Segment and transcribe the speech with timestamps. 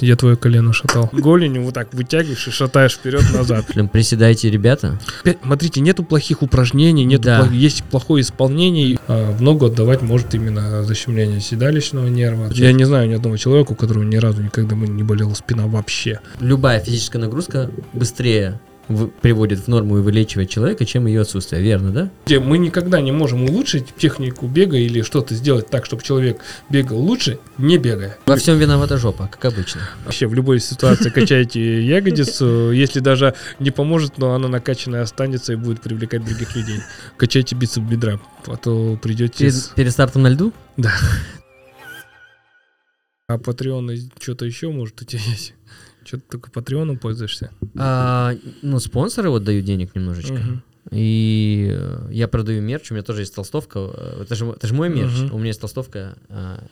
[0.00, 1.10] Я твое колено шатал.
[1.12, 3.66] Голенью вот так вытягиваешь и шатаешь вперед-назад.
[3.66, 5.00] Прям приседайте, ребята.
[5.22, 7.40] Опять, Смотрите, нету плохих упражнений, нету Да.
[7.40, 9.00] плох- есть плохое исполнение.
[9.08, 12.48] А, в ногу отдавать может именно защемление седалищного нерва.
[12.52, 16.20] Я не знаю ни одного человека, у которого ни разу никогда не болела спина вообще.
[16.38, 21.62] Любая физическая нагрузка быстрее в- приводит в норму и вылечивает человека, чем ее отсутствие.
[21.62, 22.38] Верно, да?
[22.40, 27.38] Мы никогда не можем улучшить технику бега или что-то сделать так, чтобы человек бегал лучше,
[27.58, 28.18] не бегая.
[28.26, 29.82] Во всем виновата жопа, как обычно.
[30.04, 35.56] Вообще в любой ситуации качайте ягодицу, если даже не поможет, но она накачанная останется и
[35.56, 36.80] будет привлекать других людей.
[37.16, 39.66] Качайте бицеп бедра, а то придете Перед, с...
[39.68, 40.52] перед стартом на льду?
[43.28, 45.54] А Patreon и что-то еще может у тебя есть?
[46.04, 47.50] Что ты только Патреоном пользуешься?
[47.76, 50.34] А, ну, спонсоры вот дают денег немножечко.
[50.34, 50.62] Мгм.
[50.90, 53.78] И э, я продаю мерч, у меня тоже есть толстовка.
[53.94, 55.12] э, Это же, это же мой мерч.
[55.22, 55.34] Мгм.
[55.34, 56.16] У меня есть толстовка.
[56.28, 56.64] а,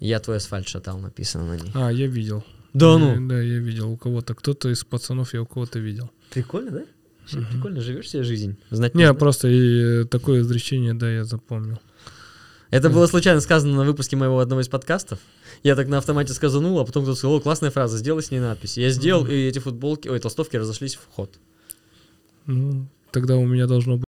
[0.00, 1.70] Я твой асфальт шатал, написано на ней.
[1.74, 2.44] А, я видел.
[2.74, 4.34] Да Э, Да, я видел у кого-то.
[4.34, 6.10] Кто-то из пацанов я у кого-то видел.
[6.30, 6.82] Прикольно, да?
[7.32, 7.46] Мгм.
[7.52, 8.56] Прикольно живешь себе жизнь.
[8.70, 9.18] Знать Не, нужно.
[9.18, 11.78] просто и, э, такое изречение, да, я запомнил.
[12.74, 15.20] Это было случайно сказано на выпуске моего одного из подкастов.
[15.62, 18.40] Я так на автомате сказанул, а потом кто-то сказал, о, классная фраза, сделай с ней
[18.40, 18.76] надпись.
[18.76, 21.30] Я сделал, и эти футболки, ой, толстовки разошлись в ход.
[22.46, 24.06] Ну, тогда у меня должно быть.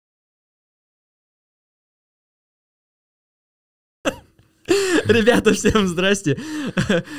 [5.09, 6.39] Ребята, всем здрасте.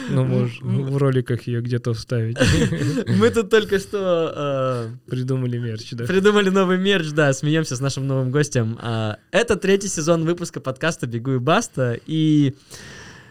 [0.10, 2.38] Ну, можешь в роликах ее где-то вставить.
[3.08, 6.06] Мы тут только что Придумали мерч, да?
[6.06, 8.78] придумали новый мерч, да, смеемся с нашим новым гостем.
[8.82, 12.56] А, Это третий сезон выпуска подкаста «Бегу и баста», и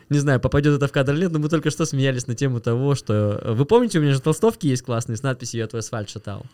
[0.09, 2.61] не знаю, попадет это в кадр или нет, но мы только что смеялись на тему
[2.61, 3.41] того, что...
[3.43, 6.45] э, Вы помните, у меня же толстовки есть классные с надписью «Я твой асфальт шатал».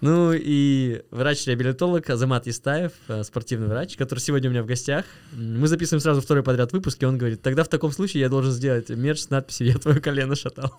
[0.00, 5.04] Ну и врач-реабилитолог Азамат Истаев, э, спортивный врач, который сегодня у меня в гостях.
[5.32, 8.52] Мы записываем сразу второй подряд выпуск, и он говорит, тогда в таком случае я должен
[8.52, 10.72] сделать мерч с надписью «Я твое колено шатал».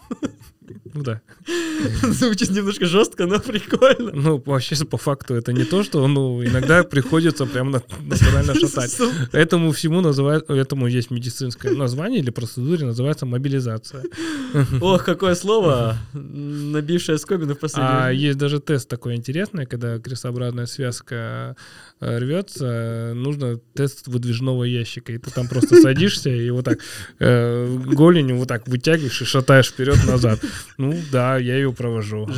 [0.93, 1.21] Ну да.
[2.03, 4.11] Звучит немножко жестко, но прикольно.
[4.13, 8.97] Ну, вообще, по факту, это не то, что, ну, иногда приходится прям на- натурально шатать.
[9.31, 14.03] Этому всему называют, этому есть медицинское название или процедуре, называется мобилизация.
[14.81, 18.27] Ох, какое слово, набившее скобину в А последнее.
[18.27, 21.55] есть даже тест такой интересный, когда крестообразная связка
[21.99, 26.79] э, рвется, нужно тест выдвижного ящика, и ты там просто садишься и вот так
[27.19, 30.39] э, голенью вот так вытягиваешь и шатаешь вперед-назад.
[30.77, 32.27] Ну да, я ее провожу.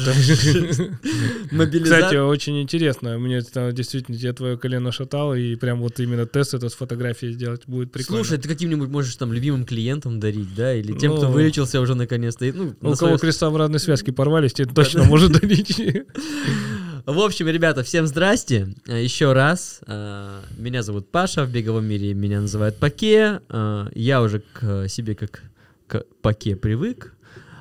[1.84, 3.18] Кстати, очень интересно.
[3.18, 7.63] Мне действительно я твое колено шатал, и прям вот именно тест этот с фотографией сделать
[7.68, 8.24] будет прикольно.
[8.24, 10.73] Слушай, ты каким-нибудь можешь там любимым клиентам дарить, да?
[10.73, 11.31] Или тем, кто Ну.
[11.33, 12.45] вылечился уже наконец-то.
[12.53, 15.75] Ну, у на кого своё- крестообразные связки порвались, тебе точно может дарить.
[17.05, 18.73] В общем, ребята, всем здрасте.
[18.87, 19.79] Э, Еще раз.
[19.85, 23.41] э, Меня зовут Паша, в беговом мире меня называют Паке.
[23.49, 25.43] Э, Я уже к себе как
[25.87, 27.13] к Паке привык.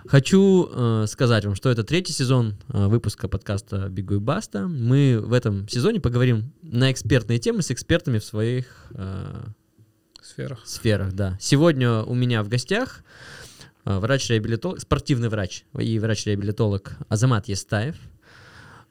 [0.06, 4.66] Хочу э, сказать вам, что это третий сезон э, выпуска подкаста «Бегу и баста».
[4.66, 9.44] Мы в этом сезоне поговорим на экспертные темы с экспертами в своих э,
[10.34, 10.66] Сферах.
[10.66, 11.38] сферах, да.
[11.40, 13.04] Сегодня у меня в гостях
[13.84, 17.94] э, врач-реабилитолог, спортивный врач и врач-реабилитолог Азамат Естаев.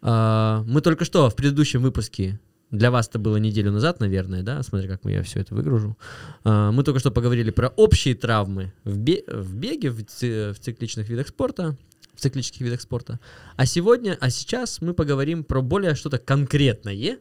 [0.02, 2.40] А, Мы только что в предыдущем выпуске,
[2.72, 5.98] для вас это было неделю назад, наверное, да, смотри, как я все это выгружу.
[6.46, 11.28] А, Мы только что поговорили про общие травмы в, бе- в беге, в цикличных видах
[11.28, 11.78] спорта,
[12.16, 13.20] в циклических видах спорта.
[13.58, 17.20] А сегодня, а сейчас мы поговорим про более что-то конкретное,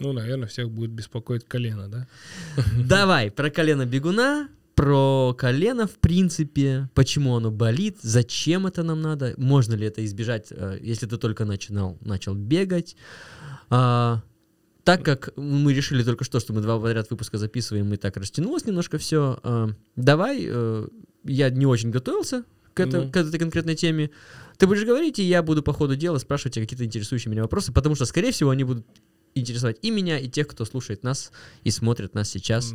[0.00, 2.06] Ну, наверное, всех будет беспокоить колено, да?
[2.88, 9.34] Давай, про колено бегуна, про колено, в принципе, почему оно болит, зачем это нам надо,
[9.36, 12.96] можно ли это избежать, э, если ты только начинал, начал бегать.
[13.70, 14.22] А,
[14.84, 18.64] так как мы решили только что, что мы два подряд выпуска записываем, и так растянулось
[18.66, 20.88] немножко все, давай, э,
[21.24, 23.10] я не очень готовился к, это- Ну.
[23.10, 24.10] к этой конкретной теме.
[24.56, 27.72] Ты будешь говорить, и я буду по ходу дела спрашивать тебя какие-то интересующие меня вопросы,
[27.72, 28.86] потому что, скорее всего, они будут
[29.40, 31.32] интересовать и меня, и тех, кто слушает нас
[31.64, 32.72] и смотрит нас сейчас.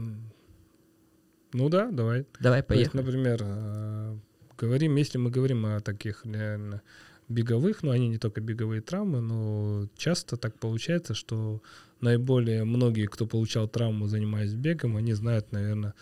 [1.53, 2.25] Ну да, давай.
[2.39, 3.01] Давай, То есть, поехали.
[3.05, 4.17] например, э,
[4.57, 6.81] говорим, если мы говорим о таких реально
[7.29, 11.61] беговых, ну они не только беговые травмы, но часто так получается, что
[12.01, 15.93] наиболее многие, кто получал травму, занимаясь бегом, они знают, наверное,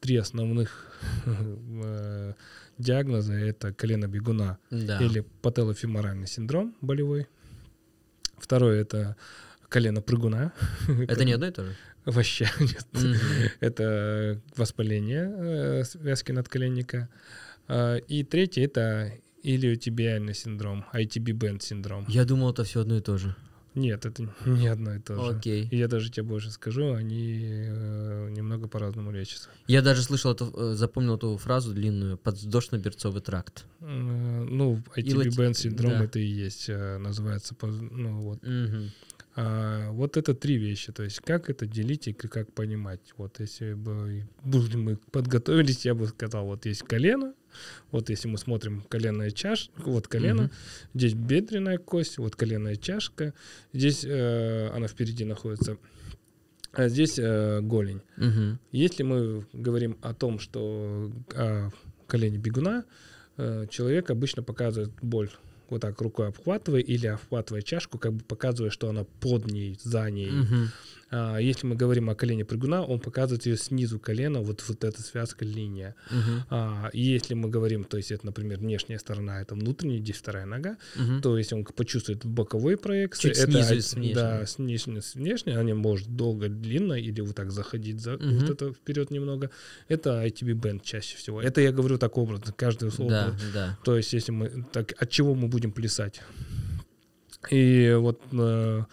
[0.00, 0.92] три основных
[1.26, 2.34] э,
[2.78, 3.34] диагноза.
[3.34, 4.98] Это колено бегуна Да.
[5.00, 7.26] или пателофеморальный синдром болевой.
[8.38, 9.16] Второе это
[9.70, 10.52] колено прыгуна.
[11.08, 11.74] Это не одно и то же?
[12.04, 12.86] Вообще нет.
[13.60, 17.08] Это воспаление э, связки надколенника.
[17.68, 19.12] А, И третье это
[19.42, 22.04] илиотибиальный синдром, ITB-бенд синдром.
[22.08, 23.34] Я думал, это все одно и то же.
[23.76, 25.36] Нет, это не одно и то же.
[25.36, 25.68] Окей.
[25.70, 27.38] И я даже тебе больше скажу, они
[27.68, 29.48] э, немного по-разному лечатся.
[29.68, 33.64] Я даже слышал, эту, э, запомнил эту фразу длинную, подвздошно-берцовый тракт.
[33.80, 36.04] Э, Ну, ITB-бенд синдром да.
[36.04, 38.40] это и есть, э, называется, ну вот.
[39.42, 43.00] А, вот это три вещи, то есть как это делить и как понимать.
[43.16, 47.32] Вот если бы мы подготовились, я бы сказал, вот есть колено,
[47.90, 50.50] вот если мы смотрим коленная чашка, вот колено, Мгм.
[50.92, 53.32] здесь бедренная кость, вот коленная чашка,
[53.72, 55.78] здесь э, она впереди находится,
[56.72, 58.02] а здесь э, голень.
[58.18, 58.58] Мгм.
[58.72, 61.70] Если мы говорим о том, что о
[62.06, 62.84] колене бегуна,
[63.38, 65.30] э, человек обычно показывает боль
[65.70, 70.10] вот так рукой обхватывая или обхватывая чашку, как бы показывая, что она под ней, за
[70.10, 70.30] ней.
[70.30, 70.70] Мгм.
[71.12, 75.02] А, если мы говорим о колене прыгуна, он показывает ее снизу колена, вот, вот эта
[75.02, 75.94] связка, линия.
[76.92, 80.76] И если мы говорим, то есть это, например, внешняя сторона, это внутренняя, здесь вторая нога,
[80.96, 81.20] Мгм.
[81.20, 83.28] то есть он почувствует боковой проекции.
[83.28, 84.14] Чуть это, снизу внешней.
[84.14, 84.56] Да, с
[85.16, 88.38] внешней, они может долго, длинно или вот так заходить за, Мгм.
[88.38, 89.50] вот это вперед немного.
[89.88, 91.42] Это ITB бенд чаще всего.
[91.42, 93.10] Это я говорю так образно, каждый слово.
[93.10, 93.78] Да, да.
[93.84, 96.20] То есть если мы так, от чего мы будем плясать.
[97.50, 98.84] И вот, э,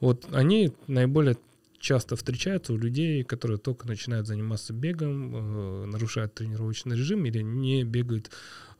[0.00, 1.36] вот они наиболее
[1.82, 7.82] часто встречаются у людей, которые только начинают заниматься бегом, э, нарушают тренировочный режим или не
[7.82, 8.30] бегают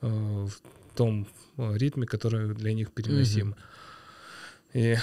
[0.00, 0.52] э, в
[0.94, 1.26] том
[1.56, 3.56] э, ритме, который для них переносим.
[4.72, 4.96] И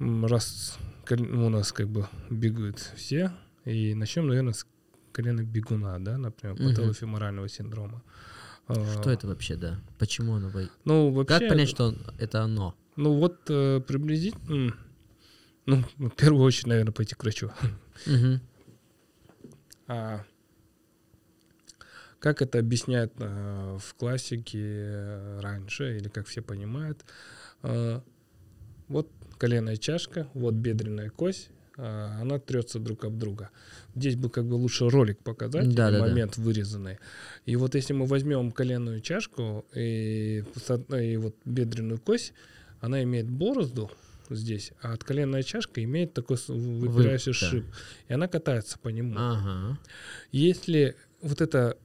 [0.00, 0.78] раз
[1.10, 3.32] у нас как бы бегают все,
[3.64, 4.66] и начнем, наверное, с
[5.12, 6.68] колена бегуна, да, например, Мгм.
[6.70, 8.02] пателофеморального синдрома.
[8.68, 9.78] Что это вообще, да?
[9.96, 10.50] Почему оно
[10.84, 12.74] Ну, вообще, Как понять, что это оно?
[12.96, 14.74] Ну, вот приблизительно...
[15.66, 17.50] Ну, в первую очередь, наверное, пойти к врачу.
[18.06, 18.40] Мгм.
[19.88, 20.24] А
[22.18, 27.04] как это объясняют э, в классике раньше, или как все понимают,
[27.62, 28.00] э,
[28.88, 33.50] вот коленная чашка, вот бедренная кость, э, она трется друг об друга.
[33.94, 36.06] Здесь бы как бы лучше ролик показать, Да, да, да.
[36.06, 36.98] момент вырезанный.
[37.44, 40.42] И вот если мы возьмем коленную чашку и,
[41.00, 42.32] и вот бедренную кость,
[42.80, 43.90] она имеет борозду
[44.34, 47.38] здесь, а от коленная чашка имеет такой выпирающий да.
[47.38, 47.64] шип.
[48.08, 49.14] И она катается по нему.
[49.16, 49.78] Ага.
[50.32, 51.76] Если вот это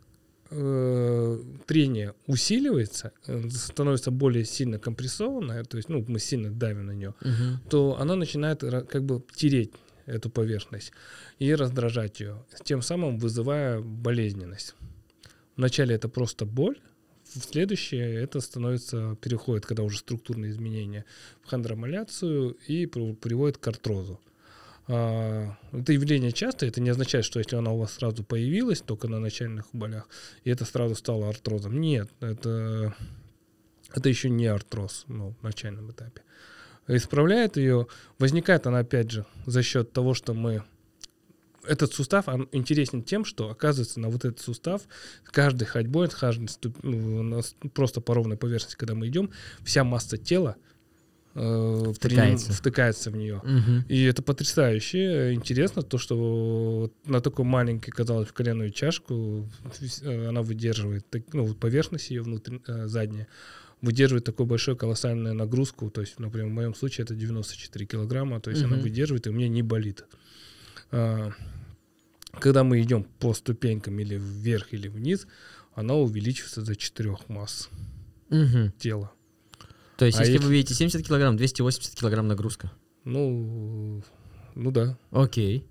[0.50, 6.92] э, трение усиливается, э, становится более сильно компрессованное, то есть, ну, мы сильно давим на
[6.92, 7.62] нее, Мгм.
[7.70, 9.72] то она начинает как бы тереть
[10.06, 10.92] эту поверхность
[11.40, 14.76] и раздражать ее, тем самым вызывая болезненность.
[15.58, 16.78] Вначале это просто боль,
[17.34, 21.06] в следующее это становится, переходит, когда уже структурные изменения,
[21.44, 24.20] в хондромаляцию и при- приводит к артрозу.
[24.88, 29.08] А, Это явление часто, это не означает, что если она у вас сразу появилась, только
[29.08, 30.10] на начальных болях,
[30.44, 31.80] и это сразу стало артрозом.
[31.80, 32.94] Нет, это,
[33.94, 36.22] это еще не артроз ну, в начальном этапе.
[36.88, 37.88] Исправляет ее,
[38.20, 40.64] возникает она опять же за счет того, что мы
[41.66, 44.82] этот сустав он интересен тем, что оказывается на вот этот сустав
[45.26, 47.42] каждой ходьбой, каждой ступ- ну,
[47.74, 49.32] просто по ровной поверхности, когда мы идем,
[49.64, 50.56] вся масса тела
[51.36, 52.52] э, Втыкается.
[52.52, 53.42] втыкается в нее.
[53.44, 53.86] Мгм.
[53.88, 59.48] И это потрясающе э, интересно, то, что на такой маленькой, казалось бы, коленную чашку
[60.02, 63.28] э, она выдерживает, ну, поверхность ее внутренняя, задняя,
[63.82, 65.90] выдерживает такую большую колоссальную нагрузку.
[65.90, 68.84] То есть, например, в моем случае это 94 килограмма, то есть она Мгм.
[68.84, 70.06] выдерживает, и у меня не болит.
[70.92, 71.32] А,
[72.40, 75.28] Когда мы идем по ступенькам или вверх, или вниз,
[75.76, 77.70] она увеличивается до четырех масс
[78.30, 78.72] Мгм.
[78.80, 79.12] тела.
[79.98, 82.72] То есть, А если если- вы видите 70 килограмм, 280 килограмм нагрузка.
[83.04, 84.02] Ну,
[84.56, 84.98] ну да.
[85.12, 85.66] Окей.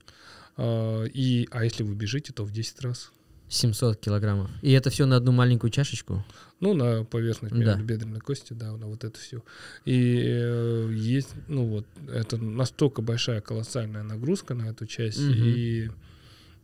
[0.57, 3.11] А, и, а если вы бежите, то в 10 раз.
[3.51, 4.49] 700 килограммов.
[4.63, 6.25] И это все на одну маленькую чашечку?
[6.61, 7.77] Ну, на поверхность Да.
[7.77, 9.43] бедренной кости, да, на вот это все.
[9.85, 15.21] И э, есть, ну вот, это настолько большая колоссальная нагрузка на эту часть.
[15.21, 15.35] Мгм.
[15.35, 15.91] И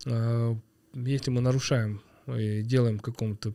[0.07, 0.57] э,
[0.95, 3.52] если мы нарушаем и делаем каком-то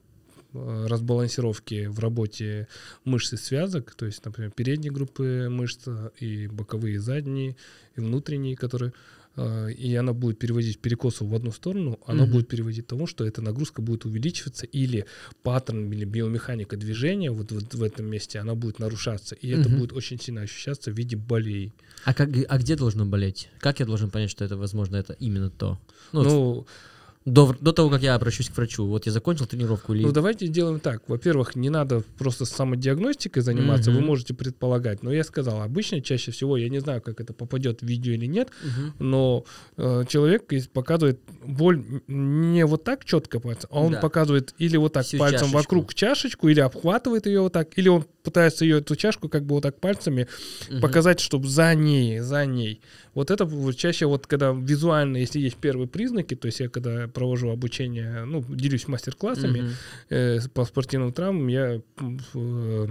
[0.54, 2.68] э, разбалансировки в работе
[3.06, 5.88] мышц и связок, то есть, например, передние группы мышц
[6.20, 7.56] и боковые, и задние,
[7.96, 8.92] и внутренние, которые
[9.38, 12.32] и она будет переводить перекосу в одну сторону, она Мгм.
[12.34, 15.06] будет переводить к тому, что эта нагрузка будет увеличиваться или
[15.42, 19.80] паттерн или биомеханика движения вот, вот в этом месте, она будет нарушаться, и это Мгм.
[19.80, 21.72] будет очень сильно ощущаться в виде болей.
[22.04, 23.50] А, как, а где должно болеть?
[23.60, 25.80] Как я должен понять, что это, возможно, это именно то?
[26.12, 26.68] Ну, Ну,
[27.26, 28.86] до, до того, как я обращусь к врачу.
[28.88, 30.04] Вот я закончил тренировку или...
[30.04, 31.04] ну, давайте сделаем так.
[31.08, 34.08] Во-первых, не надо просто самодиагностикой заниматься, вы Мгм.
[34.08, 35.04] можете предполагать.
[35.04, 38.26] Но я сказал, обычно чаще всего, я не знаю, как это попадет в видео или
[38.26, 38.94] нет, Мгм.
[38.98, 39.46] но
[39.78, 44.00] э, человек показывает боль не вот так четко пальцем, а он Да.
[44.00, 45.58] показывает или вот так Всю пальцем чашечку.
[45.58, 49.56] вокруг чашечку, или обхватывает ее вот так, или он пытается ее эту чашку как бы
[49.56, 50.28] вот так пальцами
[50.70, 50.82] Мгм.
[50.82, 52.82] показать, чтобы за ней, за ней.
[53.14, 57.50] Вот это чаще вот когда визуально, если есть первые признаки, то есть я когда провожу
[57.50, 59.72] обучение, ну, делюсь мастер-классами
[60.10, 61.82] э, по спортивным травмам, я
[62.34, 62.88] э,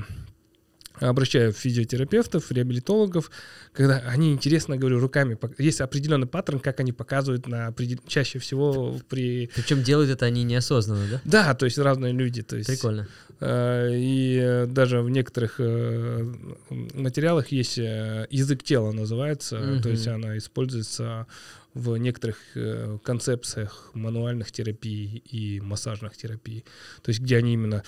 [1.08, 3.30] обращаю физиотерапевтов, реабилитологов,
[3.72, 7.74] когда они интересно, говорю, руками, есть определенный паттерн, как они показывают на
[8.06, 9.50] чаще всего при...
[9.54, 11.20] Причем делают это они неосознанно, да?
[11.24, 12.68] Да, то есть разные люди, то есть...
[12.68, 13.08] Прикольно.
[13.40, 16.34] Э, И э, даже в некоторых э,
[16.94, 21.26] материалах есть э, язык тела называется, то есть она используется
[21.74, 26.64] в некоторых э, концепциях мануальных терапий и массажных терапий.
[27.02, 27.84] То есть где они именно,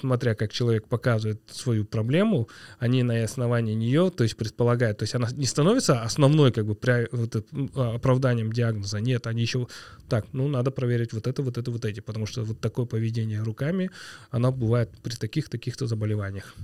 [0.00, 2.48] смотря как человек показывает свою проблему,
[2.78, 6.74] они на основании нее, то есть предполагают, то есть она не становится основной как бы
[6.74, 7.34] пря- вот
[7.76, 9.68] а, оправданием диагноза, нет, они еще
[10.08, 13.42] так, ну надо проверить вот это, вот это, вот эти, потому что вот такое поведение
[13.42, 13.90] руками,
[14.30, 16.54] оно бывает при таких таких-то заболеваниях.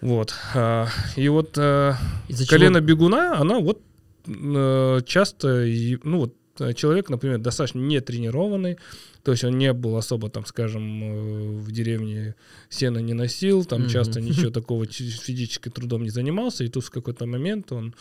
[0.00, 0.34] Вот.
[0.54, 1.96] а, И вот а,
[2.28, 3.82] Из-за чего- колено бегуна, она вот э,
[5.06, 8.76] часто, и- ну вот э, человек, например, достаточно не тренированный,
[9.22, 12.34] то есть он не был особо, там, скажем, э, в деревне
[12.68, 13.90] сена не носил, там Мгм.
[13.90, 17.94] часто ничего такого физическим трудом не занимался, и тут в какой-то момент он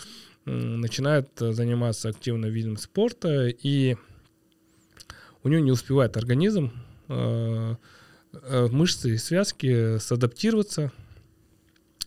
[0.45, 3.95] начинает э, заниматься активно видом спорта, и
[5.43, 6.71] у него не успевает организм,
[7.07, 7.75] э,
[8.33, 10.91] э, мышцы и связки садаптироваться,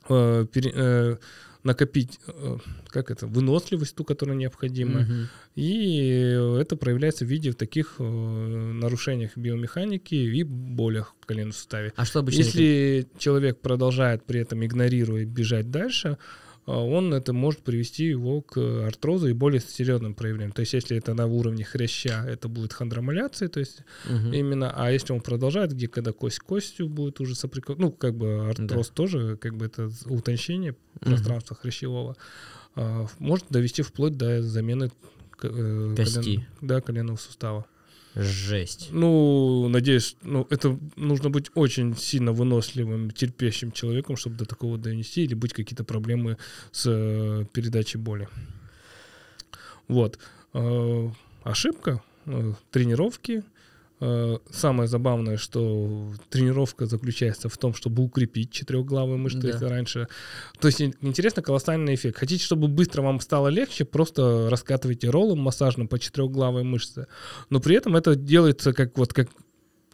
[0.08, 1.16] э, э,
[1.64, 5.00] накопить, э, как это, выносливость ту, которая необходима.
[5.00, 5.28] Мгм.
[5.56, 11.92] И это проявляется в виде таких э, нарушениях биомеханики и болях в коленном суставе.
[11.96, 12.38] А что обычно?
[12.38, 16.18] Если человек продолжает при этом игнорируя бежать дальше,
[16.66, 18.56] он это может привести его к
[18.86, 20.52] артрозу и более серьезным проявлениям.
[20.52, 24.32] То есть, если это на уровне хряща, это будет хондромаляция, то есть Мгм.
[24.32, 28.48] именно, а если он продолжает, где когда кость костью будет уже соприкос, ну, как бы
[28.48, 31.10] артроз тоже, как бы это утончение Мгм.
[31.14, 32.16] пространства хрящевого,
[32.76, 34.90] а, может довести вплоть до замены
[35.42, 36.18] э, Кости.
[36.18, 37.66] колен- да, коленного сустава.
[38.14, 38.88] Жесть.
[38.92, 45.24] Ну, надеюсь, ну, это нужно быть очень сильно выносливым, терпящим человеком, чтобы до такого донести,
[45.24, 46.38] или быть какие-то проблемы
[46.70, 48.28] с э, передачей боли.
[49.88, 50.18] Вот.
[50.52, 51.10] Э,
[51.42, 53.42] ошибка э, тренировки.
[54.00, 59.48] Э, самое забавное, что тренировка заключается в том, чтобы укрепить четырехглавые мышцы, Да.
[59.48, 60.08] если раньше.
[60.60, 62.18] То есть ин- интересно колоссальный эффект.
[62.18, 67.06] Хотите, чтобы быстро вам стало легче, просто раскатывайте роллом массажным по четырехглавой мышце.
[67.50, 69.28] Но при этом это делается как вот как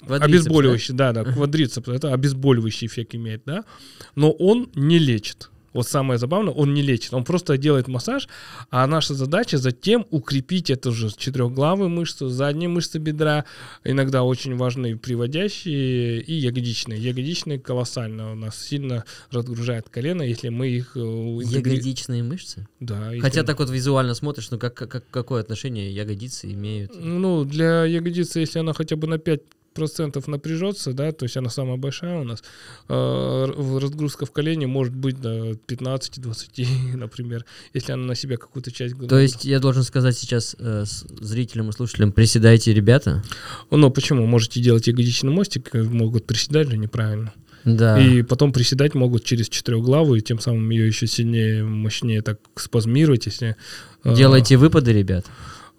[0.00, 3.64] Квадрицепс, обезболивающий, да, да, квадрицепс, это обезболивающий эффект имеет, да,
[4.14, 5.50] но он не лечит.
[5.72, 8.28] Вот самое забавное, он не лечит, он просто делает массаж,
[8.70, 13.44] а наша задача затем укрепить эту же четырехглавую мышцу, задние мышцы бедра,
[13.84, 16.98] иногда очень важные приводящие и ягодичные.
[17.00, 20.96] Ягодичные колоссально у нас сильно разгружают колено, если мы их...
[20.96, 22.66] э, интегри- Ягодичные мышцы?
[22.80, 23.12] Да.
[23.20, 26.92] Хотя так вот визуально смотришь, ну как, как, какое отношение ягодицы имеют?
[26.94, 29.40] Ну, для ягодицы, если она хотя бы на 5
[29.74, 32.42] процентов напряжется, да, то есть она самая большая у нас,
[32.88, 38.94] э, разгрузка в колене может быть до 15-20, например, если она на себя какую-то часть...
[39.08, 40.84] То есть я должен сказать сейчас э,
[41.20, 43.22] зрителям и слушателям, приседайте, ребята.
[43.70, 44.26] Ну, почему?
[44.26, 47.32] Можете делать ягодичный мостик, э, могут приседать же неправильно.
[47.64, 48.00] Да.
[48.00, 53.26] И потом приседать могут через четырехглавую, и тем самым ее еще сильнее, мощнее так спазмировать,
[53.26, 53.56] если...
[54.04, 55.26] э, Делайте выпады, ребят.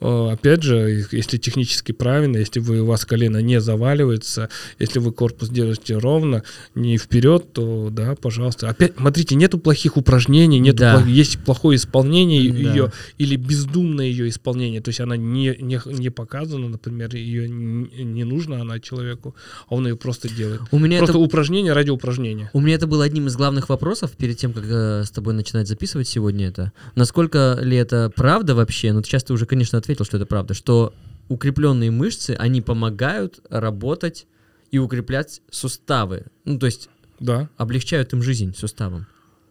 [0.01, 5.11] Э, Опять же, если технически правильно, если вы, у вас колено не заваливается, если вы
[5.11, 6.43] корпус держите ровно,
[6.73, 8.69] не вперед, то да, пожалуйста.
[8.69, 10.95] Опять, смотрите, нету плохих упражнений, нету Да.
[11.01, 12.57] плох- есть плохое исполнение Да.
[12.57, 14.81] ее или бездумное ее исполнение.
[14.81, 19.35] То есть она не, не, не показана, например, ее не, не нужно она человеку,
[19.69, 20.61] а он ее просто делает.
[20.71, 22.49] У меня просто это упражнение ради упражнения.
[22.53, 25.67] У меня это был одним из главных вопросов перед тем, как э, с тобой начинать
[25.67, 26.71] записывать сегодня это.
[26.95, 28.93] Насколько ли это правда вообще?
[28.93, 30.93] Ну, сейчас ты уже, конечно, ответил, что это правда, что
[31.29, 34.27] укрепленные мышцы, они помогают работать
[34.71, 36.25] и укреплять суставы.
[36.45, 37.49] Ну, то есть Да.
[37.57, 39.05] облегчают им жизнь суставам.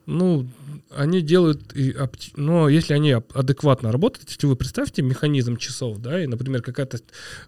[0.06, 0.48] Ну,
[0.90, 6.22] они делают, и опти- но если они адекватно работают, если вы представьте механизм часов, да,
[6.22, 6.98] и, например, какая-то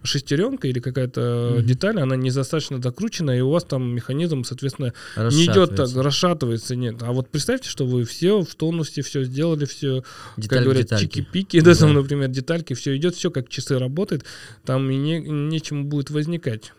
[0.03, 1.67] шестеренка или какая-то Мгм.
[1.67, 6.77] деталь, она недостаточно закручена, и у вас там механизм, соответственно, не идет так, Расшатывается.
[6.77, 7.03] нет.
[7.03, 10.05] А вот представьте, что вы все в тонусе, все сделали, все,
[10.37, 12.01] Деталь как говорят, чики-пики, да, там, Да.
[12.01, 14.25] например, детальки, все идет, все как часы работает,
[14.65, 16.73] там и не, нечему будет возникать.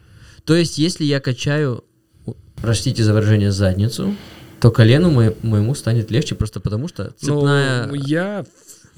[0.45, 1.83] То есть, если я качаю,
[2.61, 4.15] простите за выражение, задницу,
[4.63, 7.85] то колену мо- моему станет легче просто потому, что цепная...
[7.87, 8.45] Ну, я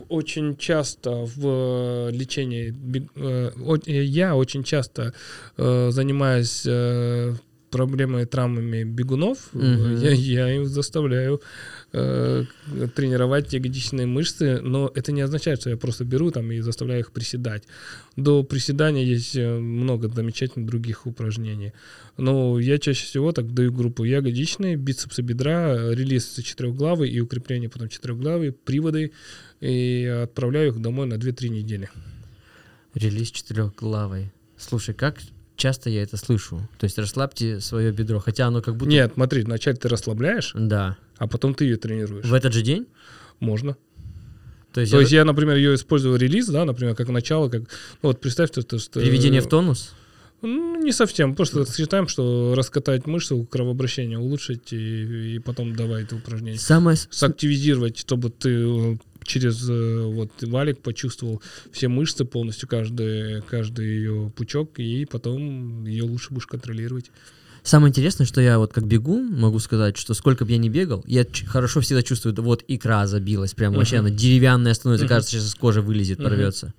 [0.10, 2.72] очень часто в э, лечении,
[3.16, 3.52] э,
[3.88, 5.14] э, я очень часто
[5.58, 6.68] занимаюсь
[7.72, 9.98] проблемой травмами бегунов, Мгм.
[9.98, 11.42] я, я им заставляю
[11.96, 17.12] тренировать ягодичные мышцы, но это не означает, что я просто беру там и заставляю их
[17.12, 17.64] приседать.
[18.16, 21.74] До приседания есть э, много замечательных других упражнений.
[22.18, 27.70] Но я чаще всего так даю группу ягодичные, бицепсы бедра, э, релиз четырехглавый и укрепление
[27.70, 29.12] потом четырехглавый, приводы,
[29.62, 31.90] и отправляю их домой на 2-3 недели.
[32.94, 34.32] Релиз четырехглавой.
[34.58, 35.20] Слушай, как
[35.56, 36.68] часто я это слышу?
[36.78, 38.92] То есть расслабьте свое бедро, хотя оно как будто...
[38.92, 40.98] Нет, смотри, вначале ты расслабляешь, Да.
[41.18, 42.26] А потом ты ее тренируешь.
[42.26, 42.88] В этот же день?
[43.40, 43.78] Можно.
[44.74, 47.62] То есть, То я- есть я, например, ее использую релиз, да, например, как начало, как
[47.62, 49.94] ну, вот представь, что, что, приведение в тонус?
[50.42, 51.34] Ну, не совсем.
[51.34, 56.60] Просто считаем, что раскатать мышцу, кровообращение улучшить и, и потом давай это упражнение.
[56.60, 56.98] Самое...
[57.10, 61.42] Сактивизировать, чтобы ты э, через э, вот валик почувствовал
[61.72, 67.12] все мышцы полностью, каждый, каждый ее пучок, и потом ее лучше будешь контролировать.
[67.66, 71.04] Самое интересное, что я вот как бегу, могу сказать, что сколько бы я ни бегал,
[71.08, 74.06] я хорошо всегда чувствую, вот икра забилась, прям вообще Мгм.
[74.06, 75.10] она деревянная становится, Мгм.
[75.10, 76.30] кажется, сейчас из кожи вылезет, Мгм.
[76.30, 76.76] порвется.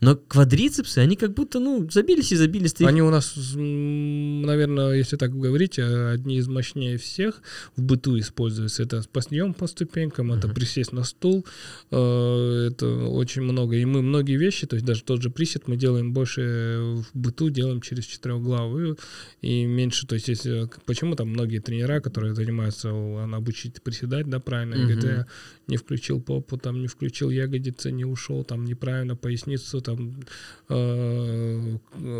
[0.00, 2.72] Но квадрицепсы, они как будто, ну, забились и забились.
[2.72, 7.42] ты Они у нас, наверное, если так говорить, э, одни из мощнее всех
[7.76, 8.82] в быту используются.
[8.82, 10.54] Это подъем по ступенькам, это Мгм.
[10.54, 11.44] присесть на стул,
[11.90, 13.76] э, это очень много.
[13.76, 17.50] И мы многие вещи, то есть даже тот же присед мы делаем больше в быту,
[17.50, 18.96] делаем через четырехглавую
[19.42, 24.74] и меньше, то есть если, почему там многие тренера, которые занимаются, обучить приседать, да, правильно,
[24.74, 25.26] и говорят, я
[25.70, 30.20] не включил попу, там не включил ягодицы, не ушел, там неправильно поясницу, там
[30.68, 31.78] э,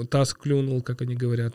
[0.08, 1.54] таз клюнул, как они говорят,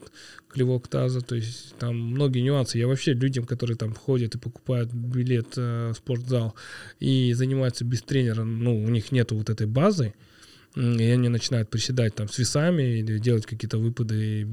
[0.49, 2.77] клевок таза, то есть там многие нюансы.
[2.77, 6.55] Я вообще людям, которые там ходят и покупают билет э, в спортзал
[6.99, 10.13] и занимаются без тренера, ну, у них нету вот этой базы,
[10.75, 14.41] и они начинают приседать там с весами или делать какие-то выпады.
[14.41, 14.47] и,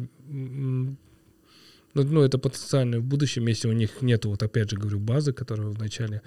[1.94, 5.32] ну, ну, это потенциально в будущем, если у них нету, вот опять же говорю, базы,
[5.32, 6.22] которая в начале,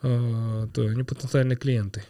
[0.00, 2.04] то они потенциальные клиенты.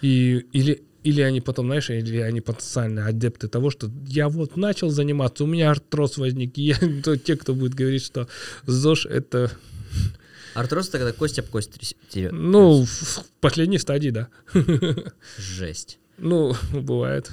[0.00, 4.90] И, или, или они потом, знаешь, или они потенциальные адепты того, что я вот начал
[4.90, 8.28] заниматься, у меня артроз возник, и я, то те, кто будет говорить, что
[8.66, 9.50] ЗОЖ это,
[10.54, 12.32] Артроз это когда кость об кость терет.
[12.32, 14.28] ну, в последней стадии, да.
[15.36, 15.98] Жесть.
[16.18, 17.30] Ну, бывает.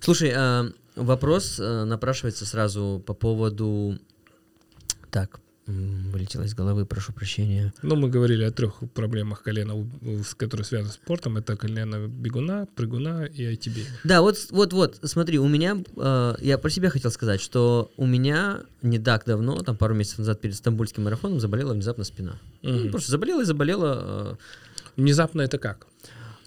[0.00, 3.98] Слушай, а, вопрос а, напрашивается сразу по поводу...
[5.10, 5.40] Так,
[6.12, 7.72] вылетело из головы, прошу прощения.
[7.82, 9.74] Ну, мы говорили о трех проблемах колена,
[10.36, 11.36] которые связаны с спортом.
[11.36, 13.84] Это колено бегуна, прыгуна и ITB.
[14.04, 18.06] Да, вот, вот, вот, смотри, у меня, э, я про себя хотел сказать, что у
[18.06, 22.38] меня не так давно, там пару месяцев назад перед стамбульским марафоном заболела внезапно спина.
[22.62, 22.90] Ну, Мгм.
[22.90, 24.38] просто заболела и заболела.
[24.96, 25.86] Внезапно это как?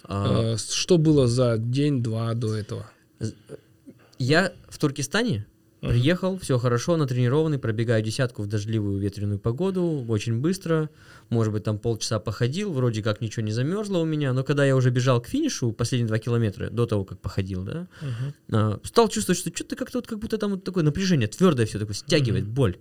[0.08, 2.90] э, Э, Что было за день-два до этого?
[4.18, 5.46] я в Туркестане
[5.84, 5.92] Мгм.
[5.92, 10.90] приехал, все хорошо, натренированный, пробегаю десятку в дождливую ветреную погоду, очень быстро,
[11.28, 14.76] может быть, там полчаса походил, вроде как ничего не замерзло у меня, но когда я
[14.76, 17.88] уже бежал к финишу, последние два километра, до того, как походил, да,
[18.50, 21.78] а, стал чувствовать, что что-то как-то вот как будто там вот такое напряжение, твердое все
[21.78, 22.54] такое, стягивает, Мгм.
[22.54, 22.76] боль.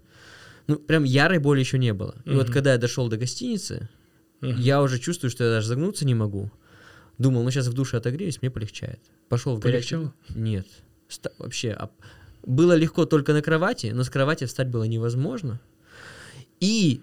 [0.67, 2.15] Ну, прям ярой боли еще не было.
[2.25, 3.89] И вот когда я дошел до гостиницы,
[4.41, 4.59] Мгм.
[4.59, 6.51] я уже чувствую, что я даже загнуться не могу.
[7.17, 8.99] Думал, ну сейчас в душе отогреюсь, мне полегчает.
[9.29, 9.59] Пошел в.
[9.61, 10.13] Полегчало?
[10.29, 10.65] Нет.
[11.09, 11.89] Ста- вообще, а-
[12.45, 15.59] было легко только на кровати, но с кровати встать было невозможно.
[16.59, 17.01] И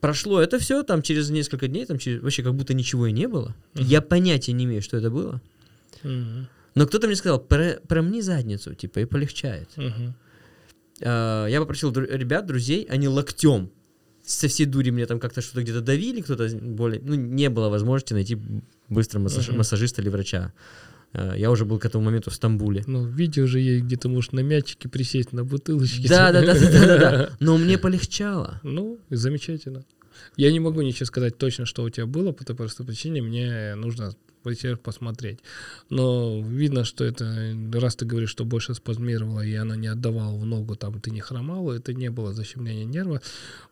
[0.00, 3.26] прошло это все, там через несколько дней, там через, вообще как будто ничего и не
[3.28, 3.54] было.
[3.74, 3.84] Мгм.
[3.84, 5.40] Я понятия не имею, что это было.
[6.02, 6.48] Мгм.
[6.74, 9.68] Но кто-то мне сказал, «Пр- промни задницу, типа, и полегчает.
[9.76, 10.14] Мгм.
[11.02, 13.70] А, Я попросил дру- ребят, друзей, они локтем
[14.24, 17.00] со всей дури мне там как-то что-то где-то давили, кто-то более...
[17.02, 18.38] Ну, не было возможности найти
[18.88, 19.58] быстро массаж- Мгм.
[19.58, 20.52] массажиста или врача.
[21.12, 22.84] А, Я уже был к этому моменту в Стамбуле.
[22.86, 26.08] Ну, видео же есть, где ты можешь на мячике присесть, на бутылочке.
[26.08, 27.30] Да, да, да, да, да, да.
[27.40, 28.60] Но мне полегчало.
[28.62, 29.84] Ну, замечательно.
[30.36, 33.74] Я не могу ничего сказать точно, что у тебя было, по той простой причине мне
[33.76, 35.40] нужно пойти посмотреть.
[35.90, 40.44] Но видно, что это, раз ты говоришь, что больше спазмировало, и она не отдавала в
[40.44, 43.20] ногу, там ты не хромал, это не было защемления нерва.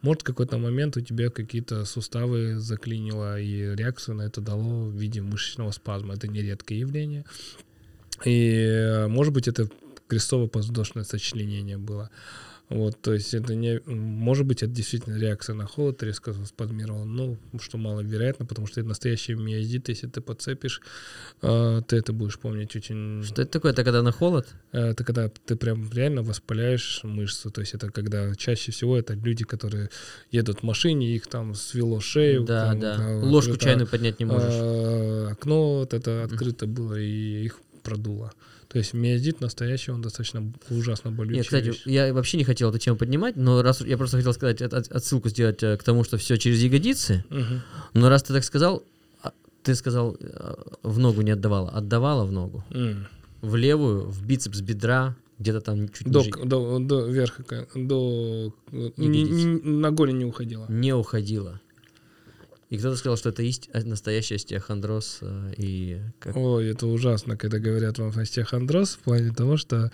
[0.03, 4.95] Может, в какой-то момент у тебя какие-то суставы заклинило, и реакцию на это дало в
[4.95, 6.15] виде мышечного спазма.
[6.15, 7.25] Это нередкое явление.
[8.25, 9.69] И, может быть, это
[10.09, 12.11] крестово-подвздошное сочленение было.
[12.69, 17.39] Вот, то есть это не, может быть, это действительно реакция на холод резко спазмировала, ну,
[17.61, 20.81] что маловероятно, потому что это настоящий миозит, если ты подцепишь,
[21.43, 23.23] э, ты это будешь помнить очень...
[23.23, 23.71] Что это такое?
[23.71, 24.49] Это когда на холод?
[24.73, 29.15] Э, Это когда ты прям реально воспаляешь мышцу, то есть это когда чаще всего это
[29.15, 29.91] люди, которые
[30.33, 32.43] едут в машине, их там свело шею.
[32.45, 32.97] Да, там, да.
[32.99, 34.53] э, Ложку открыто, чайную поднять не можешь.
[34.53, 38.33] э, окно вот это открыто было, и их продуло.
[38.69, 41.37] То есть миозит настоящий, он достаточно ужасно болючий.
[41.37, 44.61] Нет, кстати, я вообще не хотел эту тему поднимать, но раз я просто хотел сказать,
[44.63, 47.25] от- от- отсылку сделать э, к тому, что все через ягодицы.
[47.31, 47.63] Мгм.
[47.95, 48.83] Но раз ты так сказал,
[49.23, 53.07] а, ты сказал, э, в ногу не отдавала, отдавала в ногу, М.
[53.41, 58.53] в левую, в бицепс бедра, где-то там чуть До, ниже, до, до верха, до...
[58.73, 59.45] не- Ягодиц.
[59.45, 60.67] не- на голень не уходила.
[60.69, 61.61] не уходила.
[62.69, 67.59] И кто-то сказал, что это есть настоящий остеохондроз э, и как- Ой, это ужасно, когда
[67.61, 69.93] говорят вам остеохондроз в плане того, что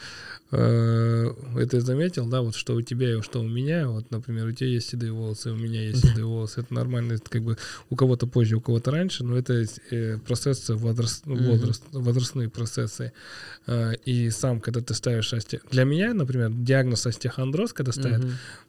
[0.52, 4.52] э, это заметил, да, вот что у тебя и что у меня, вот, например, у
[4.52, 7.56] тебя есть седые волосы, у меня есть седые волосы, это нормально, это как бы
[7.90, 11.44] у кого-то позже, у кого-то раньше, но это э, процессы возраст, Мгм.
[11.44, 13.12] возраст, возрастные процессы.
[13.66, 15.60] Э, и сам, когда ты ставишь осте...
[15.70, 18.22] Для меня, например, диагноз остеохондроз, когда ставят,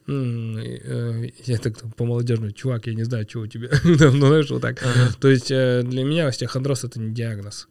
[0.06, 3.68] м, э, я так по молодежному, чувак, я не знаю, что у тебя,
[4.12, 4.82] ну, знаешь, вот так.
[4.82, 5.12] Ага.
[5.20, 7.68] То есть э, для меня остеохондроз это не диагноз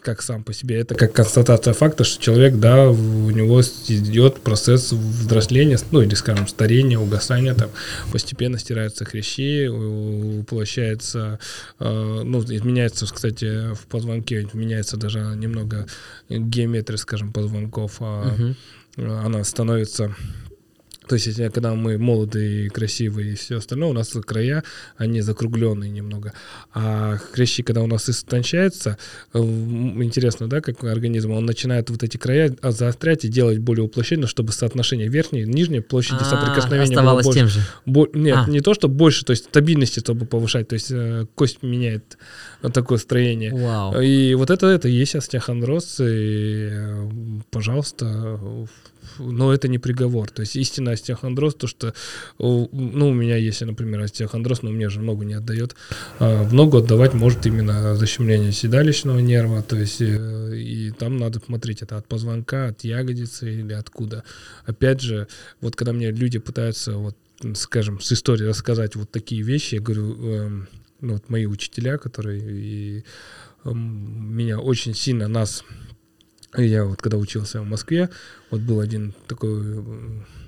[0.00, 0.80] как сам по себе.
[0.80, 6.48] Это как констатация факта, что человек, да, у него идет процесс взросления, ну или, скажем,
[6.48, 7.68] старения, угасания, там
[8.12, 11.38] постепенно стираются хрящи, уплощается,
[11.78, 15.86] э, ну, изменяется, кстати, в позвонке, меняется даже немного
[16.28, 18.34] геометрия, скажем, позвонков, а,
[18.96, 20.14] э, она становится
[21.08, 24.62] то есть, если, когда мы молодые, красивые и все остальное, у нас края,
[24.96, 26.32] они закругленные немного.
[26.74, 28.98] А хрящи, когда у нас истончается,
[29.32, 33.84] э, интересно, да, как организм, он начинает вот эти края а, заострять и делать более
[33.84, 37.38] уплощенно, чтобы соотношение верхней и нижней площади А, соприкосновения было оставалось больше.
[37.40, 37.60] тем же.
[37.86, 38.50] Бо- нет, А.
[38.50, 42.18] не то, что больше, то есть стабильности, чтобы повышать, то есть э, кость меняет
[42.62, 43.52] вот такое строение.
[43.54, 44.00] Вау.
[44.00, 47.08] И вот это, это есть остеохондроз, и, э,
[47.50, 48.06] пожалуйста,
[48.40, 48.66] э,
[49.18, 50.30] но это не приговор.
[50.30, 51.94] То есть истинный остеохондроз, то, что,
[52.38, 55.74] у- ну, у меня есть, например, остеохондроз, но мне же ногу не отдает.
[56.18, 61.40] А В ногу отдавать может именно защемление седалищного нерва, то есть, э, и там надо
[61.40, 64.24] смотреть, это от позвонка, от ягодицы или откуда.
[64.66, 65.26] Опять же,
[65.60, 67.16] вот когда мне люди пытаются, вот,
[67.54, 70.68] скажем, с истории рассказать вот такие вещи, я говорю, эм,
[71.00, 73.04] ну, вот мои учителя, которые и,
[73.64, 75.64] эм, меня очень сильно нас
[76.56, 78.08] я вот когда учился в Москве,
[78.50, 79.84] вот был один такой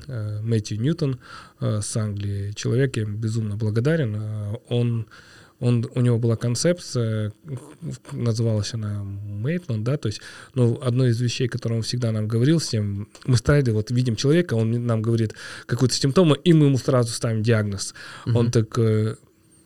[0.06, 1.18] э, Мэтью Ньютон
[1.60, 4.16] э, с Англии, человек, я ему безумно благодарен.
[4.16, 5.06] Э, Он,
[5.58, 7.32] он, у него была концепция,
[8.12, 10.22] называлась она Мейтланд, да, то есть,
[10.54, 14.54] ну, одно из вещей, которое он всегда нам говорил всем, мы ставили, вот видим человека,
[14.54, 15.34] он нам говорит
[15.66, 17.94] какую-то симптому, и мы ему сразу ставим диагноз.
[18.24, 18.50] Он Мгм.
[18.50, 18.78] так,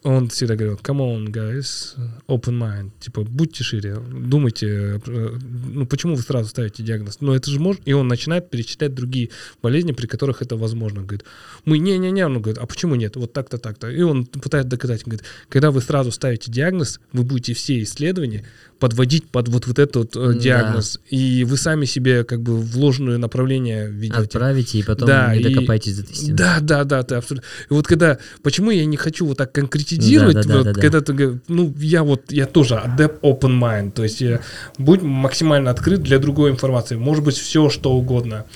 [0.05, 1.95] он всегда говорил, come on, guys,
[2.29, 5.31] open mind, типа, будьте шире, думайте, э,
[5.73, 7.19] ну, почему вы сразу ставите диагноз?
[7.21, 9.31] Ну, это же может, и он начинает перечислять другие
[9.63, 11.01] болезни, при которых это возможно.
[11.03, 11.25] Говорит,
[11.65, 13.17] мы не-не-не, он говорит, а почему нет?
[13.17, 13.91] Вот так-то, так-то.
[13.91, 18.45] И он пытается доказать, говорит, когда вы сразу ставите диагноз, вы будете все исследования
[18.79, 20.39] подводить под вот, вот этот э, Да.
[20.39, 24.19] диагноз, и вы сами себе как бы в ложное направление ведете.
[24.21, 26.37] Отправите, и потом Да, не и- докопайтесь до истины.
[26.37, 27.49] Да, да, да, ты абсолютно.
[27.71, 30.73] И вот когда, почему я не хочу вот так конкретизировать, Да, да, да, вот да,
[30.73, 30.81] да.
[30.81, 34.41] когда ты говоришь, ну я вот я тоже адепт open mind, то есть я,
[34.79, 38.47] будь максимально открыт для другой информации, может быть все что угодно,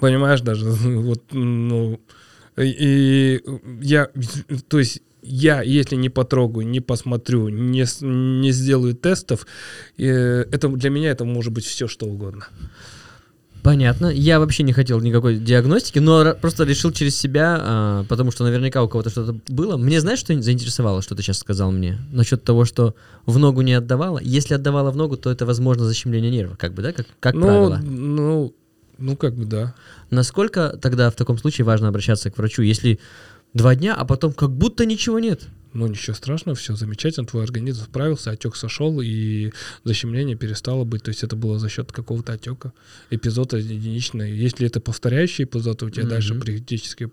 [0.00, 2.00] понимаешь даже, вот, ну
[2.56, 3.40] и,
[3.80, 4.08] я,
[4.68, 9.46] то есть я, если не потрогаю, не посмотрю, не, не сделаю тестов,
[9.96, 12.46] э, это для меня это может быть все что угодно.
[13.68, 14.06] Понятно.
[14.06, 18.82] Я вообще не хотел никакой диагностики, но просто решил через себя, а, потому что наверняка
[18.82, 19.76] у кого-то что-то было.
[19.76, 21.98] Мне знаешь, что заинтересовало, что ты сейчас сказал мне?
[22.10, 22.94] Насчет того, что
[23.26, 24.20] в ногу не отдавала.
[24.22, 27.42] Если отдавала в ногу, то это, возможно, защемление нерва, как бы, да, как, как ну,
[27.42, 27.76] правило.
[27.84, 28.54] ну,
[28.96, 29.74] ну как бы да.
[30.08, 32.98] Насколько тогда в таком случае важно обращаться к врачу, если
[33.52, 35.42] два дня, а потом как будто ничего нет?
[35.74, 39.52] Ну, ничего страшного, все замечательно, твой организм справился, отек сошел, и
[39.84, 41.02] защемление перестало быть.
[41.02, 42.72] То есть это было за счет какого-то отека.
[43.10, 44.32] Эпизод единичный.
[44.32, 46.10] Если это повторяющий эпизод, у тебя Мгм.
[46.10, 47.10] дальше периодически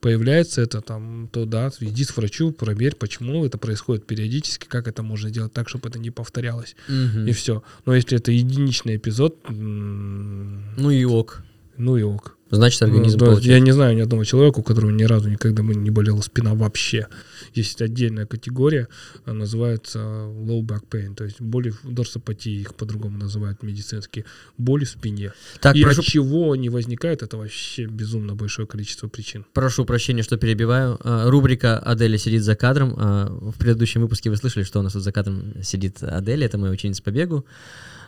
[0.00, 5.02] появляется это, там, то да, иди к врачу, проверь, почему это происходит периодически, как это
[5.02, 6.76] можно сделать так, чтобы это не повторялось.
[6.88, 7.26] Мгм.
[7.26, 7.62] И все.
[7.86, 11.42] Но если это единичный эпизод, Ну и ок.
[11.76, 12.36] ну и ок.
[12.50, 15.64] Значит, организм Ну, да, я не знаю ни одного человека, у которого ни разу никогда
[15.64, 17.08] не болела спина вообще.
[17.56, 18.88] Есть отдельная категория,
[19.24, 24.24] а, называется low back pain, то есть боли в дорсопатии, их по-другому называют медицинские,
[24.58, 25.32] боли в спине.
[25.60, 29.44] Так, И прошу, от чего они возникают, это вообще безумно большое количество причин.
[29.54, 30.98] прошу прощения, что перебиваю.
[31.02, 32.94] А, Рубрика «Аделя сидит за кадром».
[32.96, 36.58] А, В предыдущем выпуске вы слышали, что у нас тут за кадром сидит Аделя, это
[36.58, 37.46] моя ученица по бегу.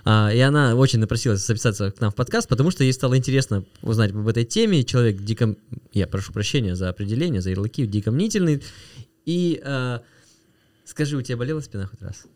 [0.05, 3.65] А, И она очень напросилась записаться к нам в подкаст, потому что ей стало интересно
[3.83, 4.85] узнать об этой теме.
[4.85, 5.57] Человек дико...
[5.93, 8.63] Я прошу прощения за определение, за ярлыки, дико мнительный.
[9.29, 10.03] И а,
[10.85, 12.27] скажи, у тебя болела спина хоть раз?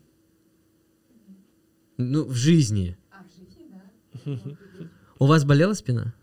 [1.97, 2.95] Ну, в жизни.
[3.09, 4.57] А в жизни, да.
[5.17, 6.13] У вас болела спина?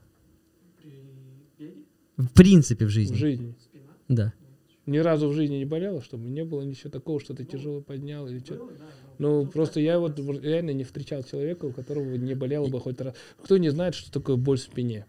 [2.17, 3.17] В принципе, в жизни.
[3.17, 3.57] В жизни.
[4.07, 4.33] Да.
[4.87, 8.29] Ни разу в жизни не болело, чтобы не было ничего такого, что ты тяжело поднял
[8.29, 8.71] или что.
[9.19, 13.17] Ну, просто я вот реально не встречал человека, у которого не болело бы хоть раз.
[13.43, 15.07] Кто не знает, что такое боль в спине?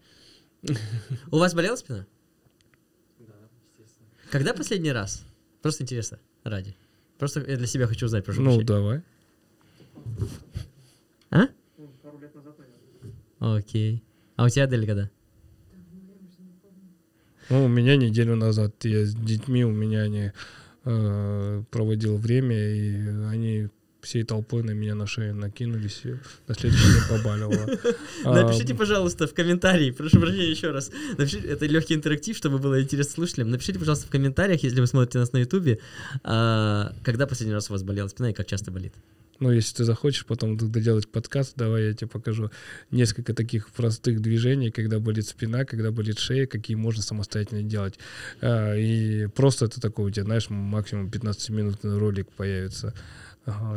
[1.30, 2.04] У вас болела спина?
[4.28, 5.24] Когда последний раз?
[5.62, 6.74] Просто интересно, ради.
[7.18, 8.66] Просто я для себя хочу узнать, прошу Ну, прощения.
[8.66, 9.02] давай.
[11.30, 11.48] А?
[13.38, 14.02] Окей.
[14.36, 15.10] А у тебя, Адель, когда?
[17.50, 20.32] Ну, у меня неделю назад я с детьми, у меня они
[20.84, 23.68] э, проводил время, и они
[24.02, 26.16] всей толпой на меня на шею накинулись, и
[26.48, 27.78] на следующий день побаливало.
[28.24, 30.90] А, Напишите, пожалуйста, в комментарии, прошу прощения еще раз.
[31.18, 33.50] Напишите, это легкий интерактив, чтобы было интересно слушателям.
[33.50, 35.78] Напишите, пожалуйста, в комментариях, если вы смотрите нас на ютубе,
[36.24, 38.94] а, когда последний раз у вас болела спина и как часто болит.
[39.42, 42.52] Ну, если ты захочешь потом доделать подкаст, давай я тебе покажу
[42.92, 47.98] несколько таких простых движений, когда болит спина, когда болит шея, какие можно самостоятельно делать.
[48.40, 52.94] А, и просто это такой у тебя, знаешь, максимум 15-минутный ролик появится,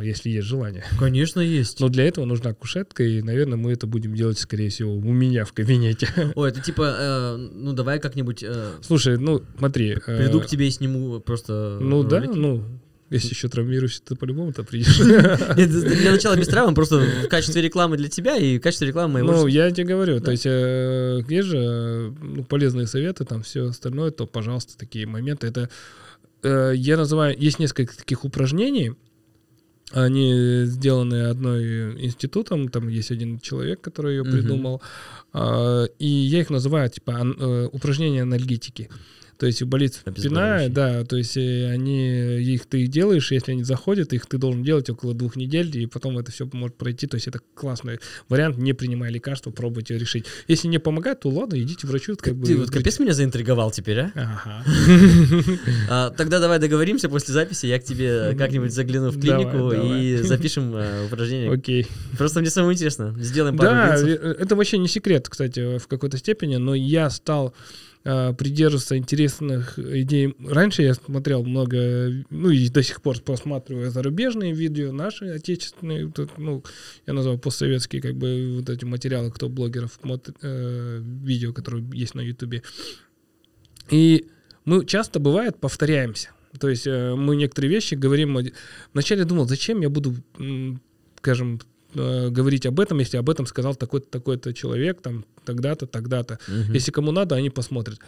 [0.02, 0.84] если есть желание.
[0.98, 1.80] Конечно, есть.
[1.80, 5.44] Но для этого нужна кушетка, и, наверное, мы это будем делать, скорее всего, у меня
[5.44, 6.08] в кабинете.
[6.36, 9.96] Ой, это типа, э, ну давай как-нибудь э, Слушай, ну, смотри.
[10.06, 12.36] э, приду к тебе и сниму просто Ну да, ролики.
[12.36, 12.64] ну,
[13.10, 14.98] если еще травмируешься, то по-любому-то придешь.
[15.56, 19.14] Нет, Для начала без травм, просто в качестве рекламы для тебя и в качестве рекламы
[19.14, 19.32] моего...
[19.32, 20.26] Ну, я тебе говорю, Да.
[20.26, 25.06] то есть э, есть же э, ну, полезные советы, там все остальное, то, пожалуйста, такие
[25.06, 25.46] моменты.
[25.48, 25.70] Это
[26.42, 28.94] э, я называю, есть несколько таких упражнений,
[29.92, 34.82] они сделаны одной институтом, там есть один человек, который ее придумал,
[35.32, 38.88] а, и я их называю типа э, упражнения анальгетики.
[39.38, 40.68] То есть болит спина, Обезболивающие.
[40.70, 44.88] да, то есть э, они, их ты делаешь, если они заходят, их ты должен делать
[44.88, 47.06] около двух недель, и потом это все может пройти.
[47.06, 50.24] То есть это классный вариант, не принимая лекарства, пробуйте решить.
[50.48, 52.16] Если не помогает, то ладно, идите врачу.
[52.18, 54.12] Как бы, Ты вот капец меня заинтриговал теперь, а?
[54.14, 54.64] Ага.
[55.88, 60.74] А, Тогда давай договоримся после записи, я к тебе как-нибудь загляну в клинику и запишем
[60.74, 61.52] э, упражнение.
[61.52, 61.86] Окей.
[62.16, 63.14] Просто мне самому интересно.
[63.18, 67.54] Сделаем пару Да, э, это вообще не секрет, кстати, в какой-то степени, но я стал
[68.38, 70.34] придерживаться интересных идей.
[70.38, 76.62] Раньше я смотрел много, ну и до сих пор просматриваю зарубежные видео, наши отечественные, ну,
[77.06, 79.98] я назвал постсоветские, как бы, вот эти материалы, кто блогеров,
[80.42, 82.62] э, видео, которые есть на ютубе.
[83.90, 84.26] И
[84.64, 86.30] мы часто, бывает, повторяемся.
[86.60, 88.38] То есть э, мы некоторые вещи говорим...
[88.92, 90.14] Вначале думал, зачем я буду,
[91.18, 91.60] скажем,
[91.96, 96.38] э, говорить об этом, если об этом сказал такой-то, такой-то человек, там, тогда-то, тогда-то.
[96.48, 96.72] Мгм.
[96.72, 97.98] Если кому надо, они посмотрят.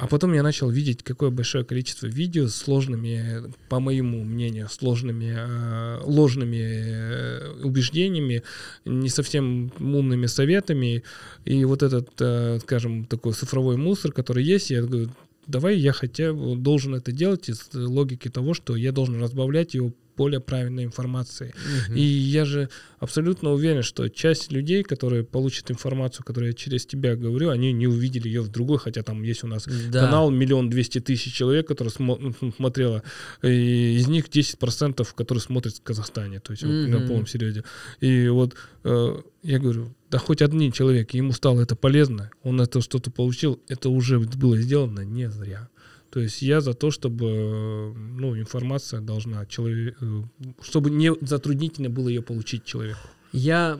[0.00, 5.34] А потом я начал видеть, какое большое количество видео с сложными, по моему мнению, сложными,
[5.36, 8.42] э, ложными э, убеждениями,
[8.86, 11.02] не совсем умными советами.
[11.44, 15.10] И вот этот, э, скажем, такой цифровой мусор, который есть, я говорю,
[15.46, 19.92] давай я хотя бы должен это делать из логики того, что я должен разбавлять его
[20.16, 21.52] более правильной информацией.
[21.88, 21.96] Мгм.
[21.96, 22.68] И я же
[22.98, 27.86] абсолютно уверен, что часть людей, которые получат информацию, которую я через тебя говорю, они не
[27.86, 30.04] увидели ее в другой, хотя там есть у нас Да.
[30.06, 33.02] канал миллион двести тысяч человек, которые смо- ну, смотрело,
[33.42, 37.64] и из них 10%, которые смотрят в Казахстане, то есть вот на полном серьезе.
[38.00, 42.80] И вот э, я говорю, да хоть один человек, ему стало это полезно, он это
[42.80, 45.68] что-то получил, это уже было сделано не зря.
[46.10, 50.22] То есть я за то, чтобы ну, информация должна человек, э,
[50.60, 52.98] чтобы не затруднительно было ее получить человеку.
[53.32, 53.78] Я,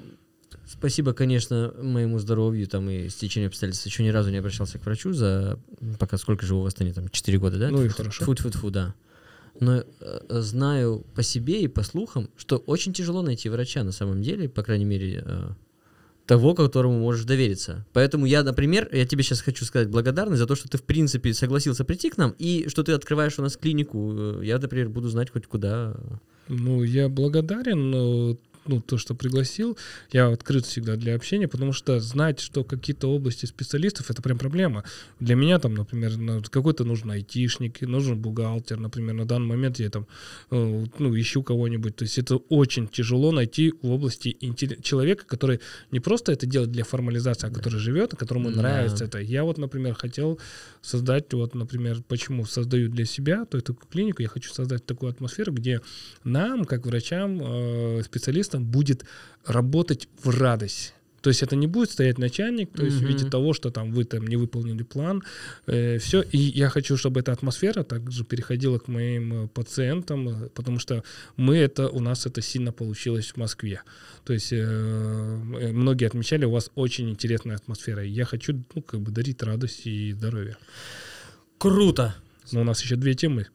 [0.65, 5.13] спасибо, конечно, моему здоровью там и стечению обстоятельств, еще ни разу не обращался к врачу
[5.13, 5.59] за,
[5.99, 7.71] пока сколько живу в Астане, там, 4 года, да?
[7.71, 8.25] Ну и хорошо.
[8.25, 8.95] Фу-фу-фу, да.
[9.59, 14.23] Но э, знаю по себе и по слухам, что очень тяжело найти врача на самом
[14.23, 15.51] деле, по крайней мере, э,
[16.31, 17.85] того, которому можешь довериться.
[17.93, 21.35] Поэтому я, например, я тебе сейчас хочу сказать благодарность за то, что ты, в принципе,
[21.35, 24.13] согласился прийти к нам, и что ты открываешь у нас клинику.
[24.17, 25.97] Э, Я, например, буду знать хоть куда.
[26.47, 28.39] Ну, я благодарен, но,
[28.71, 29.77] ну, то, что пригласил.
[30.13, 34.85] Я открыт всегда для общения, потому что знать, что какие-то области специалистов, это прям проблема.
[35.19, 39.91] Для меня там, например, ну, какой-то нужен айтишник, нужен бухгалтер, например, на данный момент я
[39.91, 40.07] там,
[40.51, 41.97] э, ну, ищу кого-нибудь.
[41.97, 44.37] То есть это очень тяжело найти в области
[44.83, 48.57] человека, который не просто это делает для формализации, а который живет, которому Да.
[48.63, 49.19] нравится это.
[49.19, 50.39] Я вот, например, хотел
[50.83, 55.53] создать, вот, например, почему создаю для себя то эту клинику, я хочу создать такую атмосферу,
[55.53, 55.81] где
[56.25, 59.05] нам, как врачам, э, специалистам, будет
[59.45, 60.95] работать в радость.
[61.23, 64.05] То есть это не будет стоять начальник, то есть в виде того, что там вы
[64.05, 65.23] там не выполнили план,
[65.67, 66.23] все.
[66.23, 71.05] И я хочу, чтобы эта атмосфера также переходила к моим э, пациентам, э, потому что
[71.37, 73.83] мы это у нас это сильно получилось в Москве.
[74.25, 78.05] То есть э, э, многие отмечали, у вас очень интересная атмосфера.
[78.05, 80.57] И Я хочу, ну, как бы дарить радость и здоровье.
[81.59, 82.15] Круто.
[82.53, 83.47] Но у нас еще две темы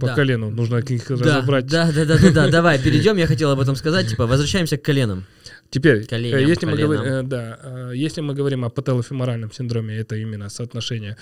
[0.00, 0.14] по Да.
[0.14, 1.66] колену, нужно их Да, разобрать.
[1.66, 4.82] да, да, да, да, да, давай, перейдем, я хотел об этом сказать, типа, возвращаемся к
[4.82, 5.24] коленам.
[5.70, 9.96] Теперь, Коленям, э, если мы, говорим, э, да, э, если мы говорим о пателлофеморальном синдроме,
[9.96, 11.16] это именно соотношение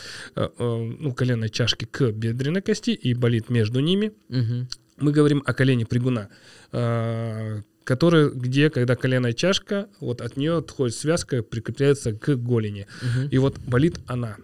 [0.59, 4.13] ну, коленной чашки к бедренной кости и болит между ними.
[4.29, 4.69] Мгм.
[4.99, 6.29] Мы говорим о колене прыгуна,
[6.73, 12.87] э, который, где, когда коленная чашка, вот от нее отходит связка, прикрепляется к голени.
[13.03, 13.29] Мгм.
[13.29, 14.37] И вот болит она.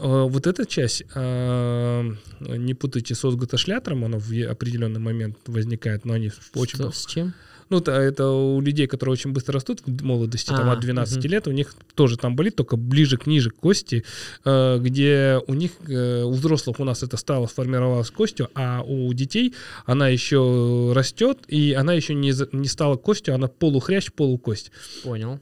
[0.00, 6.14] Э, Вот эта часть, э, не путайте с озготошлятором, она в определенный момент возникает, но
[6.14, 6.76] они очень...
[6.76, 7.34] Что, с чем?
[7.68, 11.16] Ну, это, это у людей, которые очень быстро растут в молодости, там А, от 12
[11.18, 11.28] мгм.
[11.28, 14.04] лет, у них тоже там болит, только ближе к ниже к кости,
[14.44, 19.12] э, где у них, э, у взрослых у нас это стало, сформировалось костью, а у
[19.12, 19.54] детей
[19.84, 24.70] она еще растет, и она еще не, не стала костью, она полухрящ, полукость.
[25.02, 25.40] Понял.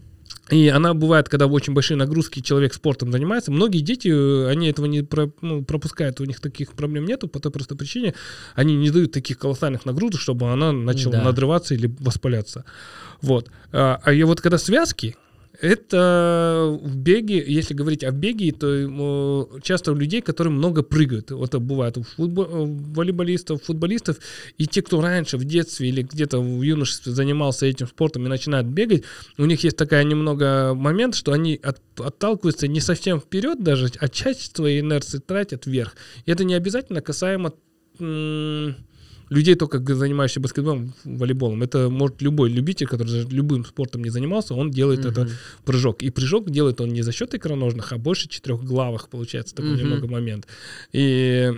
[0.51, 3.51] И она бывает, когда очень большие нагрузки, человек спортом занимается.
[3.51, 7.41] Многие дети, э, они этого не про- ну, пропускают, у них таких проблем нету по
[7.41, 8.15] той простой причине,
[8.55, 11.23] они не дают таких колоссальных нагрузок, чтобы она начала Да.
[11.23, 12.65] надрываться или воспаляться.
[13.23, 13.51] Вот.
[13.73, 15.17] А, а и вот когда связки,
[15.61, 21.31] это в беге, если говорить о беге, то э, часто у людей, которые много прыгают.
[21.31, 22.65] Вот бывает у футбо- э,
[22.95, 24.19] волейболистов, футболистов,
[24.59, 28.67] и те, кто раньше в детстве или где-то в юношестве занимался этим спортом и начинают
[28.67, 29.05] бегать,
[29.39, 34.09] у них есть такая немного момент, что они от- отталкиваются не совсем вперед даже, а
[34.09, 35.95] часть своей инерции тратят вверх.
[36.27, 37.53] И это не обязательно касаемо
[38.01, 38.75] м,
[39.31, 41.63] людей, только занимающихся баскетболом, волейболом.
[41.63, 45.31] Это может любой любитель, который даже любым спортом не занимался, он делает это Мгм.
[45.65, 46.03] прыжок.
[46.03, 49.81] И прыжок делает он не за счет икроножных, а больше четырехглавых, получается, такой Мгм.
[49.81, 50.47] немного момент.
[50.93, 51.53] И,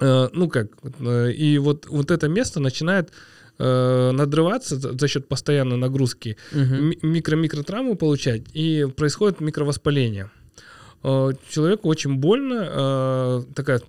[0.00, 0.68] э, ну как,
[1.00, 3.10] э, и вот, вот это место начинает
[3.58, 10.30] э, надрываться за, счет постоянной нагрузки, ми- микро-микротравму получать, и происходит микровоспаление.
[11.04, 13.80] Э, Человеку очень больно, э, такая,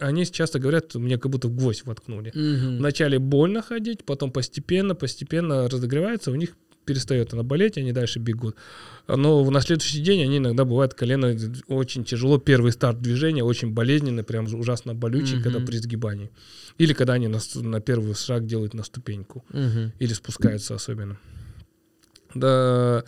[0.00, 2.32] они часто говорят, мне как будто в гвоздь воткнули.
[2.34, 2.78] Мгм.
[2.78, 6.50] Вначале больно ходить, потом постепенно, постепенно разогревается, у них
[6.84, 8.54] перестает она болеть, они дальше бегут.
[9.08, 11.36] Но на следующий день они иногда бывает колено
[11.68, 15.42] очень тяжело, первый старт движения очень болезненный, прям ужасно болючий, Мгм.
[15.42, 16.30] когда при сгибании.
[16.78, 19.92] Или когда они на, на первый шаг делают на ступеньку, Мгм.
[19.98, 21.18] или спускаются особенно.
[22.34, 23.04] Да,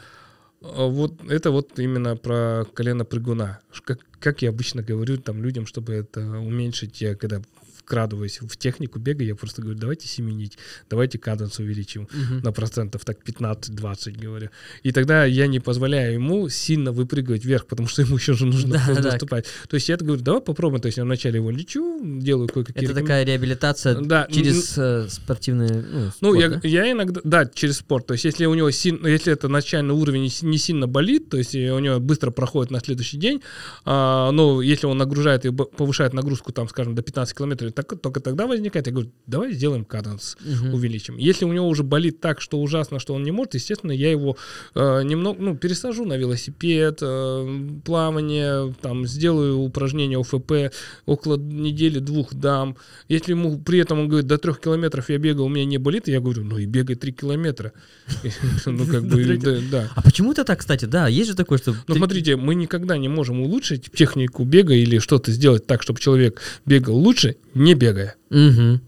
[0.60, 3.60] вот это вот именно про колено прыгуна.
[3.84, 7.40] Как, как я обычно говорю там людям, чтобы это уменьшить, я когда
[7.88, 10.58] вкрадываюсь в технику бега, я просто говорю, давайте семенить,
[10.90, 12.40] давайте каденс увеличим Мгм.
[12.42, 14.50] на процентов, так 15-20 говорю.
[14.82, 18.74] И тогда я не позволяю ему сильно выпрыгивать вверх, потому что ему еще же нужно
[18.74, 19.46] Да, наступать.
[19.68, 20.82] То есть я говорю, давай попробуем.
[20.82, 25.70] То есть я вначале его лечу, делаю кое-какие Это такая реабилитация Да, через э, спортивные...
[25.70, 26.60] Ну, ну, спорт, я, да?
[26.68, 28.06] я иногда, да, через спорт.
[28.06, 31.30] То есть, если у него сильно, если это начальный уровень не, си- не сильно болит,
[31.30, 33.40] то есть у него быстро проходит на следующий день,
[33.86, 38.20] а, но если он нагружает и повышает нагрузку, там, скажем, до 15 километров, так, только
[38.20, 40.74] тогда возникает, я говорю, давай сделаем каденс, Мгм.
[40.74, 41.16] увеличим.
[41.16, 44.36] Если у него уже болит так, что ужасно, что он не может, естественно, я его
[44.74, 50.74] э, немного, ну, пересажу на велосипед, э, плавание, там, сделаю упражнения ОФП,
[51.06, 52.76] около недели-двух дам.
[53.08, 56.08] Если ему при этом он говорит, до трех километров я бегал, у меня не болит,
[56.08, 57.72] я говорю, ну и бегай три километра.
[58.66, 59.38] Ну, как бы,
[59.70, 59.88] да.
[59.94, 60.84] А почему это так, кстати?
[60.84, 61.74] Да, есть же такое, что...
[61.86, 66.40] Ну, смотрите, мы никогда не можем улучшить технику бега или что-то сделать так, чтобы человек
[66.66, 67.36] бегал лучше,
[67.68, 68.14] не бегая.
[68.30, 68.80] Мгм.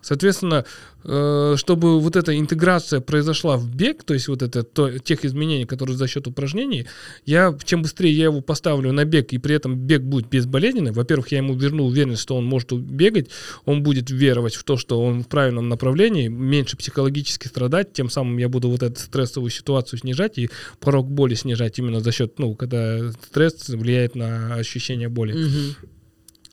[0.00, 0.64] Соответственно,
[1.02, 5.64] э, чтобы вот эта интеграция произошла в бег, то есть вот это то, тех изменений,
[5.64, 6.86] которые за счет упражнений,
[7.24, 11.32] я чем быстрее я его поставлю на бег и при этом бег будет безболезненный, во-первых,
[11.32, 13.30] я ему верну уверенность, что он может бегать,
[13.64, 18.38] он будет веровать в то, что он в правильном направлении, меньше психологически страдать, тем самым
[18.38, 22.54] я буду вот эту стрессовую ситуацию снижать и порог боли снижать именно за счет, ну,
[22.54, 25.32] когда стресс влияет на ощущение боли.
[25.32, 25.95] Мгм.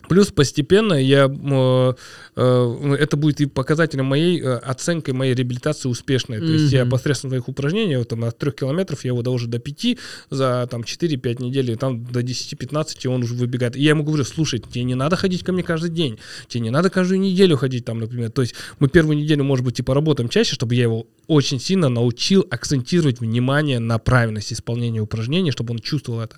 [0.10, 1.94] Плюс постепенно я, э,
[2.36, 6.39] э, это будет и показателем моей э, оценкой моей реабилитации успешной.
[6.39, 9.60] То есть я посредством своих упражнений, вот, там, от 3 километров я его довожу до
[9.60, 9.98] 5
[10.30, 13.76] за там, 4-5 недель, и там до 10-15 он уже выбегает.
[13.76, 16.70] И я ему говорю, слушай, тебе не надо ходить ко мне каждый день, тебе не
[16.70, 18.30] надо каждую неделю ходить там, например.
[18.32, 21.89] То есть мы первую неделю, может быть, и поработаем чаще, чтобы я его очень сильно
[21.89, 26.38] научил акцентировать внимание на правильность исполнения упражнений, чтобы он чувствовал это.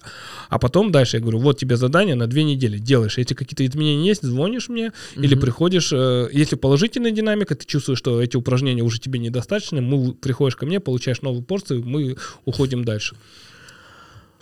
[0.49, 3.17] А потом дальше я говорю, вот тебе задание на две недели, делаешь.
[3.17, 5.23] Если какие-то изменения есть, звонишь мне mm-hmm.
[5.23, 5.91] или приходишь.
[5.91, 10.65] Э, если положительная динамика, ты чувствуешь, что эти упражнения уже тебе недостаточны, мы приходишь ко
[10.65, 13.15] мне, получаешь новую порцию, мы уходим дальше.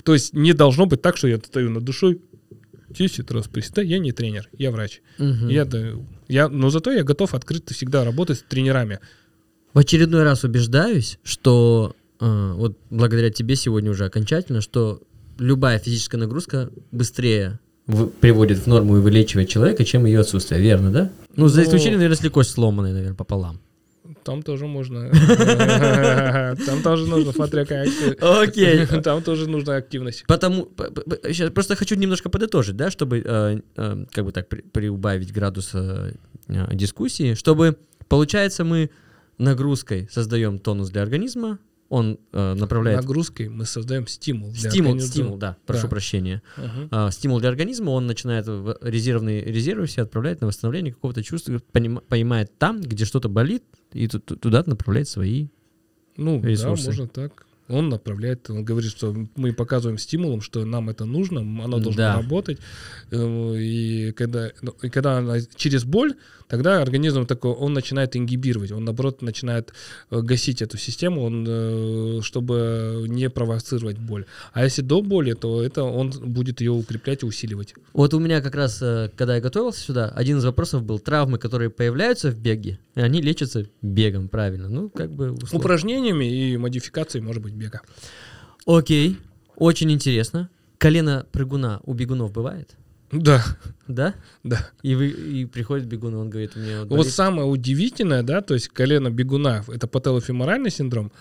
[0.03, 2.19] То есть не должно быть так, что я стою над душой,
[2.89, 5.01] 10 раз приседай, я не тренер, я врач.
[5.17, 5.49] Мгм.
[5.49, 5.67] Я,
[6.27, 8.99] я, но зато я готов открыто всегда работать с тренерами.
[9.73, 15.01] В очередной раз убеждаюсь, что э, вот благодаря тебе сегодня уже окончательно, что
[15.39, 20.91] любая физическая нагрузка быстрее в- приводит в норму и вылечивает человека, чем ее отсутствие, верно,
[20.91, 21.11] да?
[21.35, 23.59] Ну, за Ну- исключением, наверное, если кость сломанная, наверное, пополам.
[24.23, 25.09] Там тоже можно.
[26.65, 27.87] Там тоже нужно, смотря как.
[28.21, 28.85] Окей.
[29.03, 30.23] Там тоже нужна активность.
[30.27, 30.69] Потому,
[31.23, 35.71] сейчас просто хочу немножко подытожить, да, чтобы э, э, как бы так при- приубавить градус
[35.73, 36.13] э,
[36.73, 37.75] дискуссии, чтобы,
[38.07, 38.91] получается, мы
[39.37, 41.59] нагрузкой создаем тонус для организма,
[41.89, 44.51] он э, направляет Нагрузкой мы создаем стимул.
[44.51, 45.11] для стимул, организма.
[45.13, 45.87] стимул, да, прошу Да.
[45.89, 46.41] прощения.
[46.57, 46.87] Мгм.
[46.91, 51.61] А, стимул для организма, он начинает в резервные резервы все отправлять на восстановление какого-то чувства,
[51.71, 55.49] поним- понимает там, где что-то болит, и ту- ту- туда направляет свои.
[56.17, 56.83] Ну, ресурсы.
[56.85, 57.45] да, можно так.
[57.69, 62.15] Он направляет, он говорит, что мы показываем стимулом, что нам это нужно, оно должно Да.
[62.15, 62.59] работать.
[63.11, 66.13] Э, И когда, ну, и когда она через боль,
[66.47, 69.73] тогда организм такой, он начинает ингибировать, он наоборот начинает
[70.11, 74.25] э, гасить эту систему, он, э, чтобы не провоцировать боль.
[74.53, 77.73] А если до боли, то это он будет ее укреплять и усиливать.
[77.93, 78.79] Вот у меня как раз,
[79.15, 83.21] когда я готовился сюда, один из вопросов был травмы, которые появляются в беге, и они
[83.21, 84.67] лечатся бегом, правильно.
[84.69, 85.31] Ну, как бы...
[85.31, 85.59] условно.
[85.59, 87.81] Упражнениями и модификацией, может быть, бега.
[88.65, 89.17] Окей,
[89.55, 90.49] очень интересно.
[90.77, 92.75] Колено прыгуна у бегунов бывает?
[93.11, 93.43] Да,
[93.87, 94.15] Да?
[94.43, 94.69] да.
[94.81, 97.13] И, вы, и приходит бегун, и он говорит, меня вот Вот болит».
[97.13, 101.11] самое удивительное, да, то есть колено бегуна, это пателофеморальный синдром,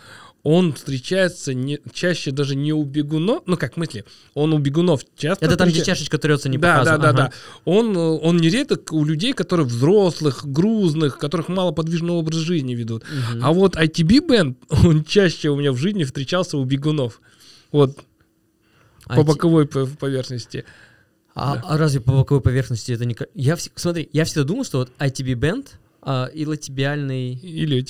[0.45, 5.45] он встречается не, чаще даже не у бегунов, ну как мысли, он у бегунов часто
[5.45, 6.99] Это там, где встреча- чашечка трется не да, да, показано.
[7.03, 7.19] да, Ага.
[7.19, 7.33] да.
[7.65, 13.05] Он, э, он нередок у людей, которые взрослых, грузных, которых мало подвижный образ жизни ведут.
[13.05, 13.45] Мгм.
[13.45, 17.21] А вот ITB бенд, он чаще у меня в жизни встречался у бегунов.
[17.71, 18.01] Вот,
[19.07, 20.65] А по боковой поверхности.
[21.35, 21.63] А, Да.
[21.67, 23.17] а разве по боковой поверхности это не...
[23.35, 25.69] Я Смотри, я всегда думал, что вот ITB band
[26.03, 27.35] а, илотибиальный...
[27.35, 27.81] Или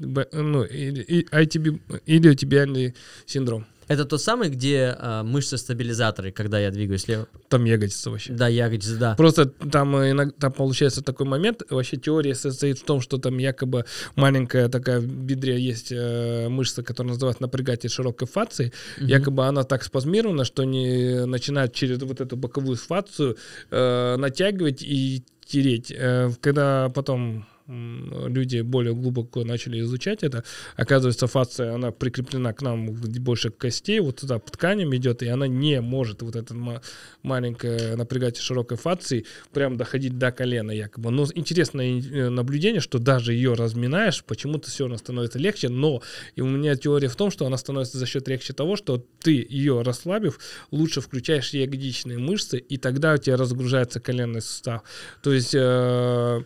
[0.00, 2.94] б- ну, или, и ITB, или
[3.26, 3.66] синдром.
[3.88, 7.26] Это тот самый, где а, мышцы-стабилизаторы, когда я двигаюсь лево.
[7.48, 8.32] Там ягодица вообще.
[8.32, 9.16] Да, ягодицы, да.
[9.16, 13.84] Просто там э, иногда получается такой момент, вообще теория состоит в том, что там якобы
[14.14, 19.06] маленькая такая в бедре есть э, мышца, которая называется напрягатель широкой фации, Мгм.
[19.08, 23.36] якобы она так спазмирована, что не начинает через вот эту боковую фацию
[23.72, 25.92] э, натягивать и тереть.
[25.94, 30.44] Э, когда потом люди более глубоко начали изучать это,
[30.76, 35.28] оказывается, фация, она прикреплена к нам больше к костей, вот туда по тканям идет, и
[35.28, 36.82] она не может, вот эта ма-
[37.22, 41.10] маленькая напрягатель широкой фации, прям доходить до колена якобы.
[41.10, 46.02] Но интересное э, наблюдение, что даже ее разминаешь, почему-то все равно становится легче, но
[46.34, 49.46] и у меня теория в том, что она становится за счет легче того, что ты
[49.48, 50.38] ее расслабив,
[50.70, 54.82] лучше включаешь ягодичные мышцы, и тогда у тебя разгружается коленный сустав.
[55.22, 56.42] То есть э,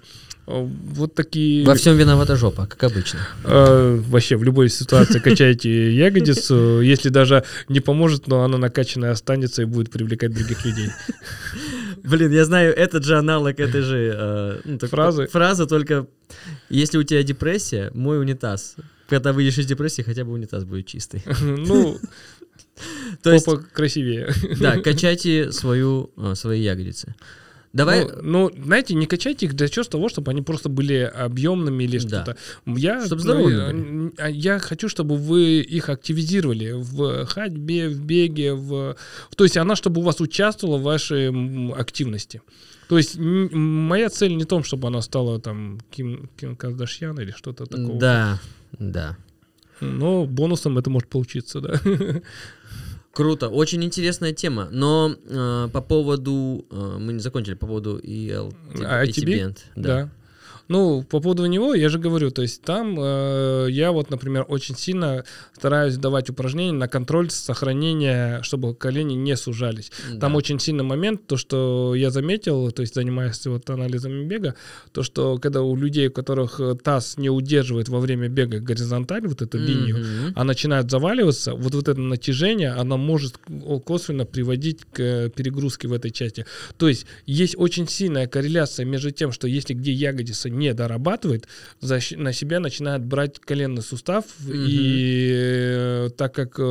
[0.46, 1.64] вот такие...
[1.66, 3.20] Во всем виновата жопа, как обычно.
[3.44, 9.62] Э, вообще в любой ситуации качайте ягодицу, если даже не поможет, но она накачанная останется
[9.62, 10.88] и будет привлекать других людей.
[12.02, 15.26] Блин, я знаю этот же аналог этой же э, ну, так- Фразы?
[15.26, 16.06] Фраза только
[16.68, 18.76] если у тебя депрессия, мой унитаз.
[19.08, 21.22] Когда выйдешь из депрессии, хотя бы унитаз будет чистый.
[21.40, 21.98] Ну,
[23.22, 24.32] То есть, красивее.
[24.58, 27.14] да, качайте свою, э, свои ягодицы.
[27.74, 31.82] Давай, Ну, ну, знаете, не качайте их для счет того, чтобы они просто были объемными
[31.82, 32.22] или Да.
[32.22, 32.36] что-то.
[32.66, 38.00] Я, Чтоб ну, здоровыми э, а я хочу, чтобы вы их активизировали в ходьбе, в
[38.00, 38.96] беге, в...
[39.36, 41.28] То есть она, чтобы у вас участвовала в вашей
[41.72, 42.40] активности.
[42.88, 47.32] То есть моя цель не в том, чтобы она стала там Ким, Ким Кардашьян или
[47.32, 47.98] что-то такого.
[47.98, 48.40] да,
[48.78, 49.16] да.
[49.80, 51.80] Но бонусом это может получиться, да.
[53.14, 54.68] Круто, очень интересная тема.
[54.72, 58.52] Но э, по поводу, э, мы не закончили по поводу EL,
[58.84, 59.24] А, ITB?
[59.24, 60.10] Band, Да.
[60.68, 64.76] Ну, по поводу него, я же говорю, то есть там э, я вот, например, очень
[64.76, 65.24] сильно
[65.56, 69.90] стараюсь давать упражнения на контроль сохранения, чтобы колени не сужались.
[70.20, 70.38] Там Да.
[70.38, 74.54] очень сильный момент, то, что я заметил, то есть занимаясь вот анализами бега,
[74.92, 79.26] то, что когда у людей, у которых э, таз не удерживает во время бега горизонталь,
[79.26, 80.32] вот эту линию, Мгм.
[80.34, 83.38] а начинает заваливаться, вот, вот это натяжение, оно может
[83.84, 86.46] косвенно приводить к э, перегрузке в этой части.
[86.76, 91.48] То есть есть очень сильная корреляция между тем, что если где ягодица не дорабатывает,
[91.80, 94.52] за на себя начинает брать коленный сустав, Мгм.
[94.68, 96.62] и э, так как э,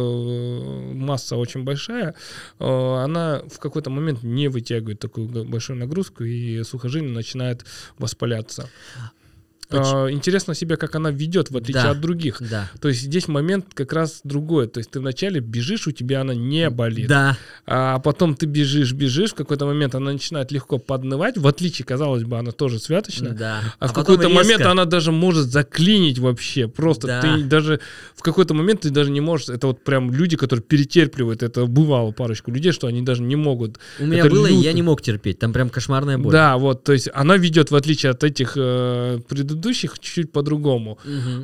[0.94, 2.16] масса очень большая,
[2.60, 7.66] э, она в какой-то момент не вытягивает такую большую нагрузку, и сухожилие начинает
[7.98, 8.70] воспаляться.
[9.70, 11.92] Поч- А, Интересно себе, как она ведет, в отличие Да.
[11.92, 12.38] от других.
[12.42, 12.70] Да.
[12.82, 14.68] То есть здесь момент как раз другой.
[14.68, 17.08] То есть ты вначале бежишь, у тебя она не болит.
[17.08, 17.38] Да.
[17.66, 21.38] А потом ты бежишь, бежишь, в какой-то момент она начинает легко поднывать.
[21.38, 23.32] В отличие, казалось бы, она тоже святочная.
[23.32, 23.62] Да.
[23.80, 24.72] А, в потом какой-то момент резко.
[24.72, 26.68] она даже может заклинить вообще.
[26.68, 27.22] Просто Да.
[27.22, 27.80] ты даже
[28.16, 29.50] в какой-то момент ты даже не можешь.
[29.50, 31.42] Это вот прям люди, которые перетерпливают.
[31.42, 33.78] Это бывало парочку людей, что они даже не могут.
[34.00, 34.74] У меня это было, и я люто.
[34.74, 35.40] не мог терпеть.
[35.40, 36.32] Там прям кошмарная боль.
[36.32, 39.53] Да, вот, то есть она ведет, в отличие от этих э, предыдущих,
[40.04, 40.98] чуть-чуть по-другому.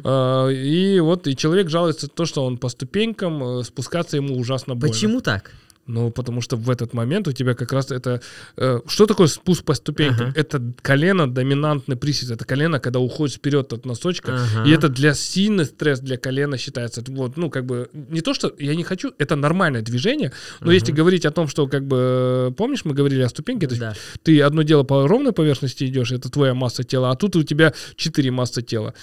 [0.03, 4.75] А, И вот и человек жалуется то, что он по ступенькам э, спускаться ему ужасно
[4.75, 4.93] больно.
[4.93, 5.51] Почему так?
[5.89, 8.21] Ну, потому что в этот момент у тебя как раз это...
[8.57, 10.27] э, что такое спуск по ступенькам?
[10.27, 10.39] Ага.
[10.39, 12.29] Это колено доминантный присед.
[12.29, 14.35] Это колено, когда уходит вперед от носочка.
[14.35, 14.69] Ага.
[14.69, 17.03] И это для сильный стресс для колена считается.
[17.07, 20.73] Вот, ну, как бы, не то, что я не хочу, это нормальное движение, но Ага.
[20.73, 23.95] если говорить о том, что, как бы, помнишь, мы говорили о ступеньке, то есть Да.
[24.21, 27.73] ты одно дело по ровной поверхности идешь, это твоя масса тела, а тут у тебя
[27.95, 28.93] четыре массы тела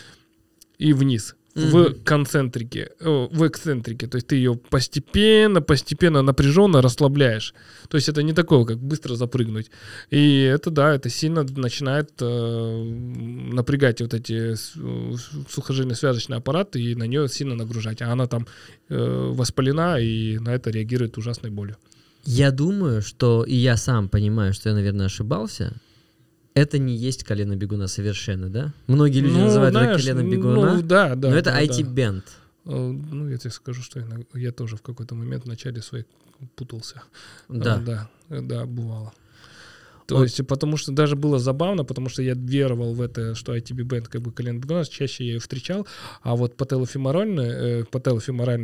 [0.78, 7.54] и вниз в концентрике, о, в эксцентрике, то есть ты ее постепенно, постепенно напряженно расслабляешь.
[7.88, 9.70] То есть это не такое, как быстро запрыгнуть.
[10.10, 12.84] И это да, это сильно начинает э,
[13.52, 18.02] напрягать вот эти сухожильно-связочный аппарат и на нее сильно нагружать.
[18.02, 18.46] А она там
[18.88, 21.76] э, воспалена и на это реагирует ужасной болью.
[22.24, 25.72] Я думаю, что и я сам понимаю, что я, наверное, ошибался.
[26.56, 28.72] Это не есть колено бегуна совершенно, да?
[28.86, 31.28] Многие люди называют знаешь, это колено ну, бегуна, да, да.
[31.28, 31.62] но это да, да.
[31.62, 32.24] IT-бенд.
[32.64, 34.02] Э, Ну, я тебе скажу, что
[34.32, 36.06] я тоже в какой-то момент в начале своей
[36.54, 37.02] путался.
[37.50, 37.76] Да.
[37.76, 39.12] Э, Да, э, да, бывало.
[40.06, 40.22] То Вот.
[40.22, 44.08] есть, потому что даже было забавно, потому что я веровал в это, что ITB бенд
[44.08, 45.86] как бы колено бегуна, чаще я ее встречал,
[46.22, 47.84] а вот пателофеморально, э,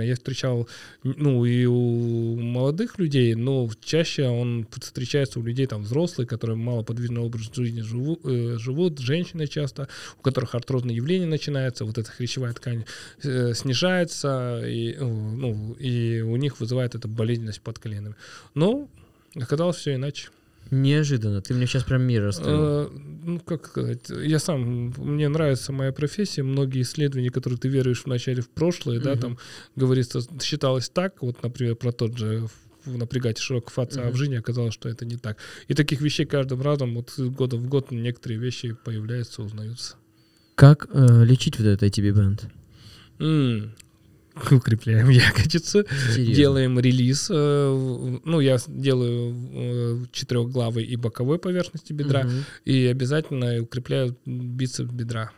[0.04, 0.68] я встречал,
[1.02, 7.20] ну, и у молодых людей, но чаще он встречается у людей там взрослых, которые малоподвижный
[7.20, 9.88] образ жизни живу, э, живут, женщины часто,
[10.20, 12.84] у которых артрозные явления начинаются, вот эта хрящевая ткань
[13.24, 18.14] э, снижается, и, э, ну, и у них вызывает это болезненность под коленами.
[18.54, 18.88] Но
[19.34, 20.28] оказалось все иначе.
[20.72, 21.42] Неожиданно.
[21.42, 22.60] Ты мне сейчас прям мир раскрыл.
[22.64, 22.88] Э,
[23.24, 28.40] ну, как сказать, я сам, мне нравится моя профессия, многие исследования, которые ты веруешь вначале
[28.40, 29.38] в прошлое, да, там
[29.76, 32.48] говорится, считалось так, вот, например, про тот же
[32.86, 35.36] в- напрягать широкого фаца, а в жизни оказалось, что это не так.
[35.68, 39.96] И таких вещей каждым разом, вот из года в год некоторые вещи появляются, узнаются.
[40.54, 42.46] Как э, лечить вот этот ITB-бенд?
[43.18, 43.74] М,
[44.50, 46.34] Укрепляем ягодицу, Серьезно.
[46.34, 47.28] делаем релиз.
[47.30, 52.44] э, Ну, я делаю э, четырехглавой и боковой поверхности бедра, Мгм.
[52.64, 55.30] и обязательно укрепляю бицепс бедра.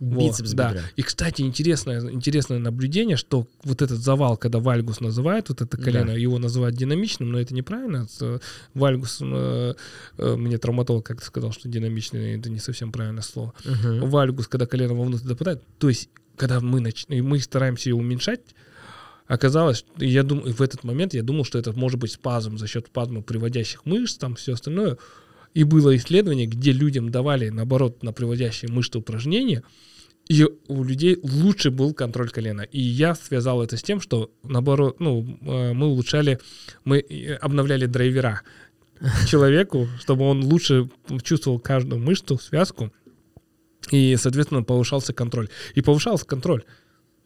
[0.00, 0.70] Вот, Бицепс да.
[0.72, 0.82] бедра.
[0.96, 6.06] И, кстати, интересное, интересное наблюдение, что вот этот завал, когда вальгус называют, вот это колено,
[6.06, 6.12] Да.
[6.14, 8.06] его называют динамичным, но это неправильно.
[8.08, 8.40] С-
[8.74, 9.74] Вальгус, э,
[10.18, 13.54] э, мне травматолог как-то сказал, что динамичный, это не совсем правильное слово.
[13.64, 14.10] Мгм.
[14.10, 17.04] Вальгус, когда колено вовнутрь допадает, то есть, когда мы, нач...
[17.08, 18.40] и мы стараемся ее уменьшать,
[19.26, 22.86] оказалось, я думаю, в этот момент я думал, что это может быть спазм за счет
[22.86, 24.98] спазма приводящих мышц, там все остальное.
[25.54, 29.62] И было исследование, где людям давали, наоборот, на приводящие мышцы упражнения,
[30.28, 32.62] и у людей лучше был контроль колена.
[32.62, 36.40] И я связал это с тем, что, наоборот, ну, э, мы улучшали,
[36.84, 38.42] мы э, обновляли драйвера
[39.28, 40.88] человеку, чтобы он лучше
[41.22, 42.90] чувствовал каждую мышцу, связку,
[43.90, 45.48] и, соответственно, повышался контроль.
[45.74, 46.64] И повышался контроль.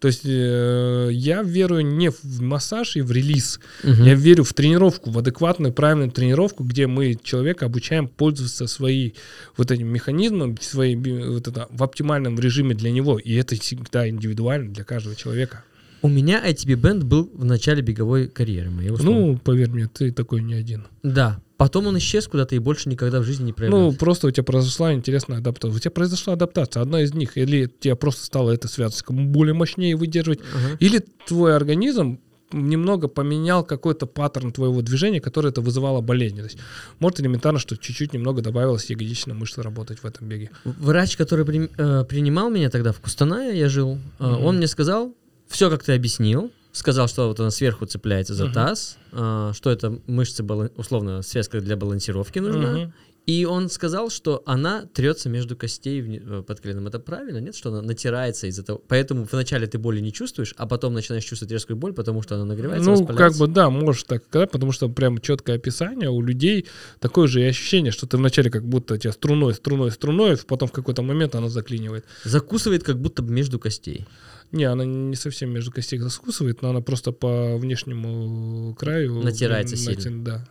[0.00, 3.58] То есть э, я верую не в массаж и в релиз.
[3.82, 4.04] Мгм.
[4.04, 9.16] Я верю в тренировку, в адекватную, правильную тренировку, где мы человека обучаем пользоваться своей
[9.56, 13.18] вот этим механизмом, своей, би- вот это, в оптимальном режиме для него.
[13.18, 15.64] И это всегда индивидуально для каждого человека.
[16.02, 18.90] У меня ITB-бенд был в начале беговой карьеры моей.
[18.90, 19.20] условно.
[19.32, 20.86] Ну, поверь мне, ты такой не один.
[21.02, 21.40] да.
[21.58, 23.98] Потом он исчез куда-то и больше никогда в жизни не Ну, проявлялся.
[23.98, 25.74] просто у тебя произошла интересная адаптация.
[25.76, 27.36] У тебя произошла адаптация, одна из них.
[27.36, 30.76] Или тебе просто стало эта связка более мощнее выдерживать, Ага.
[30.78, 32.20] Или твой организм
[32.52, 36.58] немного поменял какой-то паттерн твоего движения, который это вызывало болезненность.
[37.00, 40.50] Может, элементарно, что чуть-чуть немного добавилось ягодичной мышцы работать в этом беге.
[40.64, 44.44] Врач, который при- э, принимал меня тогда в Кустанае, я жил, э, Мгм.
[44.44, 45.12] он мне сказал,
[45.48, 48.54] все как ты объяснил, сказал, что вот она сверху цепляется за Мгм.
[48.54, 50.44] таз, э, что это мышцы,
[50.76, 52.92] условно, связка для балансировки нужна, Мгм.
[53.28, 56.86] И он сказал, что она трется между костей э, под коленом.
[56.86, 57.54] Это правильно, нет?
[57.54, 58.80] Что она натирается из-за того.
[58.88, 62.46] Поэтому вначале ты боли не чувствуешь, а потом начинаешь чувствовать резкую боль, потому что она
[62.46, 66.68] нагревается, Ну, как бы да, может так сказать, потому что прям четкое описание у людей
[67.00, 70.72] такое же и ощущение, что ты вначале как будто тебя струной, струной, струной, потом в
[70.72, 72.06] какой-то момент она заклинивает.
[72.24, 74.06] Закусывает как будто между костей.
[74.50, 79.22] Не, она не совсем между костей заскусывает, но она просто по внешнему краю...
[79.22, 80.24] Натирается прям сильно.
[80.24, 80.48] Да.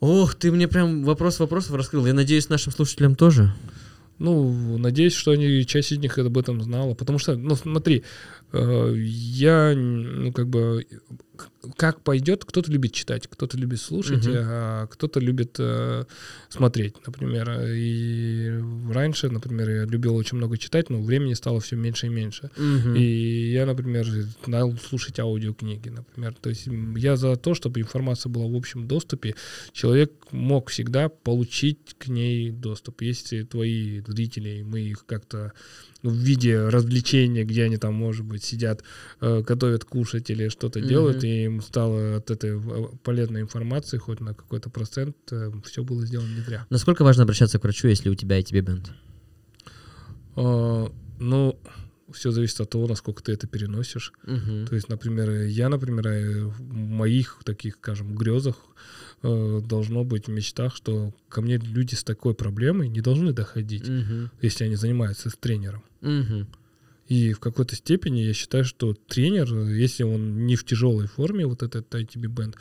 [0.00, 2.06] Ох, ты мне прям вопрос вопросов раскрыл.
[2.06, 3.52] Я надеюсь, нашим слушателям тоже.
[4.18, 6.94] Ну, надеюсь, что они, часть из них об этом знала.
[6.94, 8.04] Потому что, ну, смотри,
[8.52, 10.86] я, ну, как бы,
[11.76, 14.36] как пойдет, кто-то любит читать, кто-то любит слушать, Мгм.
[14.38, 16.04] а кто-то любит э,
[16.48, 17.50] смотреть, например.
[17.66, 18.58] И
[18.90, 22.50] раньше, например, я любил очень много читать, но времени стало все меньше и меньше.
[22.56, 22.94] Мгм.
[22.94, 24.06] И я, например,
[24.46, 26.34] начал слушать аудиокниги, например.
[26.40, 29.34] То есть я за то, чтобы информация была в общем доступе.
[29.72, 33.02] Человек мог всегда получить к ней доступ.
[33.02, 35.52] Если твои зрители, мы их как-то
[36.02, 38.82] в виде развлечения, где они там, может быть, сидят,
[39.20, 40.88] э, готовят кушать или что-то Мгм.
[40.88, 45.16] делают, и им стало от этой э, полезной информации хоть на какой-то процент,
[45.64, 46.66] все было сделано не зря.
[46.70, 48.90] Насколько важно обращаться к врачу, если у тебя и тебе бенд?
[50.36, 50.90] А,
[51.20, 51.58] Ну,
[52.12, 54.12] все зависит от того, насколько ты это переносишь.
[54.24, 54.66] Мгм.
[54.66, 58.56] То есть, например, я, например, э, в моих таких, скажем, грезах
[59.22, 63.88] э, должно быть в мечтах, что ко мне люди с такой проблемой не должны доходить,
[63.88, 64.30] Мгм.
[64.40, 65.82] если они занимаются с тренером.
[66.00, 66.46] Мгм.
[67.08, 71.62] И в какой-то степени я считаю, что тренер, если он не в тяжелой форме, вот
[71.62, 72.56] этот ITB бенд,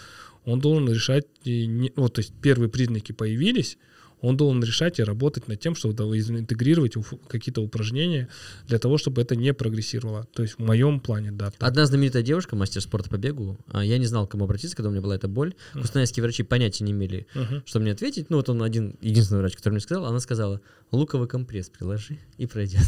[0.45, 3.77] он должен решать, и не- вот, то есть первые признаки появились,
[4.21, 6.93] он должен решать и работать над тем, чтобы интегрировать
[7.27, 8.27] какие-то упражнения
[8.67, 10.27] для того, чтобы это не прогрессировало.
[10.33, 11.51] То есть в моем плане, да.
[11.51, 11.69] так.
[11.69, 14.89] Одна знаменитая девушка, мастер спорта по бегу, а, я не знал, к кому обратиться, когда
[14.89, 15.53] у меня была эта боль.
[15.73, 15.81] Мгм.
[15.81, 17.63] Кустанайские врачи понятия не имели, Мгм.
[17.65, 18.29] что мне ответить.
[18.29, 20.61] Ну, вот он один, единственный врач, который мне сказал, она сказала,
[20.91, 22.81] луковый компресс приложи и пройдет.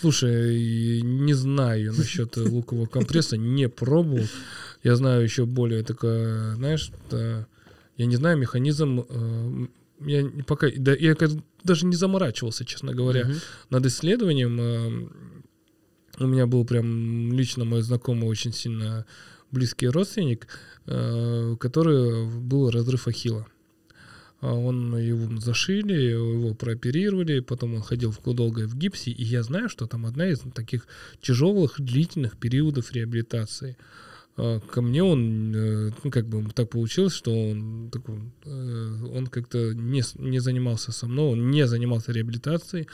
[0.00, 4.24] Слушай, не знаю насчет лукового компресса, не пробовал.
[4.82, 9.04] Я знаю еще более такое, знаешь, я не знаю механизм.
[10.06, 11.14] Я пока, да, я
[11.64, 13.34] даже не заморачивался, честно говоря, Мгм.
[13.70, 14.58] над исследованием.
[14.60, 15.08] э,
[16.18, 19.06] У меня был прям лично мой знакомый очень сильно
[19.50, 20.48] близкий родственник,
[20.86, 23.46] э, который был разрыв ахилла.
[24.40, 29.68] А Он его зашили, его прооперировали, потом он ходил долго в гипсе, и я знаю,
[29.68, 30.86] что там одна из таких
[31.20, 33.76] тяжелых, длительных периодов реабилитации.
[33.78, 33.84] А,
[34.70, 39.74] Ко мне он, э, ну, как бы так получилось, что он, такой, э, он как-то
[39.74, 42.86] не, не занимался со мной, он не занимался реабилитацией,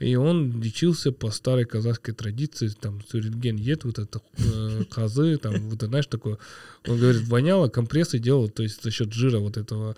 [0.00, 5.54] и он лечился по старой казахской традиции, там, суритген ед, вот это, э, козы, там,
[5.70, 6.38] вот, знаешь, такое,
[6.86, 9.96] он говорит, воняло, компрессы делал, то есть за счет жира вот этого,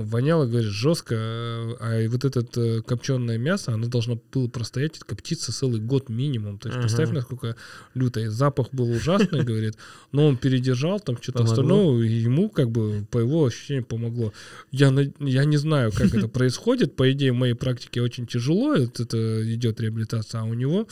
[0.00, 5.80] воняло, говорит, жестко, э, а вот это копченое мясо, оно должно было простоять, коптиться целый
[5.80, 6.82] год минимум, то есть Ага.
[6.82, 7.56] представь, насколько
[7.94, 9.76] лютое, запах был ужасный, говорит,
[10.12, 14.32] но он передержал там что-то остальное, и ему как бы по его ощущениям помогло.
[14.70, 16.96] Я, я не знаю, как это происходит.
[16.96, 20.86] По идее, в моей практике очень тяжело это, это идет реабилитация, а у него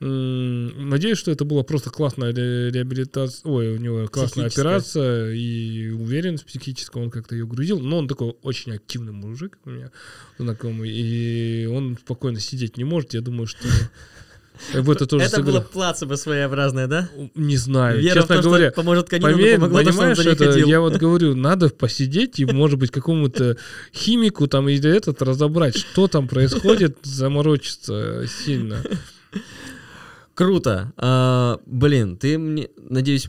[0.00, 6.44] Надеюсь, что это была просто классная ре- реабилитация, ой, у него классная операция, и уверенность
[6.44, 9.90] психическая, он как-то ее грузил, но он такой очень активный мужик у меня
[10.38, 13.66] знакомый, и он спокойно сидеть не может, я думаю, что
[14.74, 15.64] в это тоже Это было сыграло.
[15.72, 17.08] плацебо своеоеобразное, да?
[17.34, 18.70] Не знаю, Вера в честно то, что говоря.
[18.72, 20.68] поможет канину, Поверь, но помогло то, что он понимаешь, это, ходил.
[20.68, 23.56] я вот говорю, надо посидеть и, может быть, какому-то
[23.94, 28.82] химику там или этот разобрать, что там происходит, заморочиться сильно.
[30.34, 30.92] Круто.
[30.96, 33.26] А, блин, ты мне, надеюсь,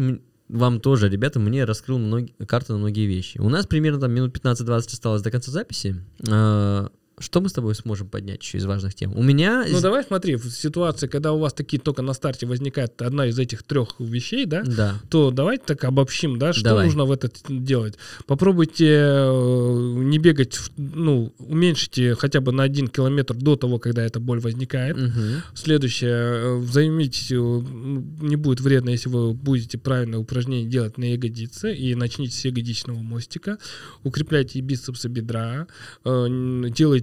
[0.48, 3.38] вам тоже, ребята, мне раскрыл многие, карты на многие вещи.
[3.38, 5.96] У нас примерно там минут 15-20 осталось до конца записи.
[6.30, 6.90] А,
[7.20, 9.16] что мы с тобой сможем поднять еще из важных тем?
[9.16, 9.66] У меня...
[9.70, 13.40] Ну давай смотри, в ситуации, когда у вас такие только на старте возникает одна из
[13.40, 14.96] этих трех вещей, да, Да.
[15.10, 16.86] то давайте так обобщим, да, что Давай.
[16.86, 17.96] нужно в этот делать.
[18.26, 24.20] Попробуйте э, не бегать, ну, уменьшите хотя бы на один километр до того, когда эта
[24.20, 24.98] боль возникает.
[24.98, 25.44] Мгм.
[25.54, 31.74] Следующее, э, займитесь, э, не будет вредно, если вы будете правильное упражнение делать на ягодице,
[31.74, 33.58] и начните с ягодичного мостика,
[34.04, 35.68] укрепляйте бицепсы бедра,
[36.04, 36.28] э,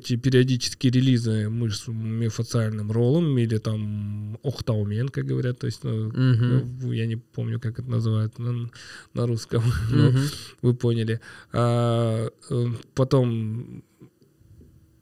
[0.03, 6.93] делайте периодические релизы мышц миофациальным роллом или там охтаумен, как говорят, то есть, ну, ну,
[6.93, 8.71] я не помню, как это называют на,
[9.15, 10.13] на русском, но
[10.63, 11.21] вы поняли.
[11.53, 13.83] А, э, потом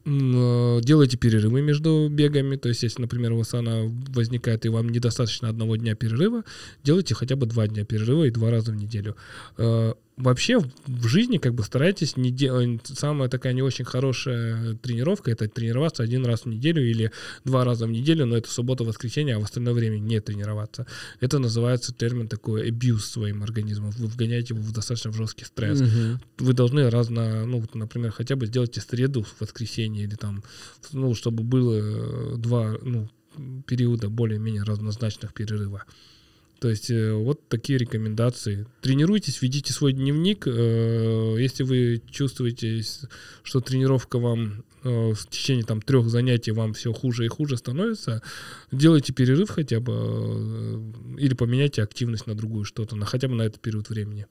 [0.05, 2.57] э, делайте перерывы между бегами.
[2.57, 6.45] То есть, если, например, у вас она возникает, и вам недостаточно одного дня перерыва,
[6.85, 9.17] делайте хотя бы два дня перерыва и два раза в неделю.
[10.21, 12.81] Вообще в жизни как бы старайтесь не делать...
[12.85, 17.11] Самая такая не очень хорошая тренировка— это тренироваться один раз в неделю или
[17.45, 20.87] два раза в неделю, но это суббота, воскресенье, а в остальное время не тренироваться.
[21.21, 23.93] Это называется термин такой абьюз своим организмом.
[23.93, 25.81] Вы вгоняете его в достаточно жесткий стресс.
[25.81, 26.21] Мгм.
[26.39, 30.45] Вы должны раз на, ну, например, хотя бы сделайте среду, воскресенье или там,
[30.93, 33.09] ну, чтобы было э, два, ну,
[33.67, 35.85] периода более-менее разнозначных перерыва.
[36.61, 38.67] То есть э, вот такие рекомендации.
[38.83, 40.47] Тренируйтесь, ведите свой дневник.
[40.47, 42.83] Э, Если вы чувствуете,
[43.43, 48.23] что тренировка вам э, в течение там трех занятий вам все хуже и хуже становится,
[48.71, 50.83] делайте перерыв хотя бы
[51.19, 54.27] или поменяйте активность на другую что-то, на хотя бы на этот период времени.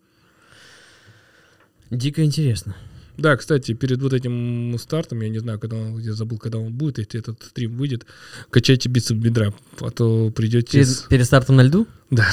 [1.89, 2.75] Дико интересно.
[3.19, 6.71] Да, кстати, перед вот этим стартом, я не знаю, когда он, я забыл, когда он
[6.73, 8.05] будет, если этот стрим выйдет,
[8.49, 10.71] качайте бицепс бедра, а то придете...
[10.71, 11.87] Перед, с- перед стартом на льду?
[12.11, 12.25] Да.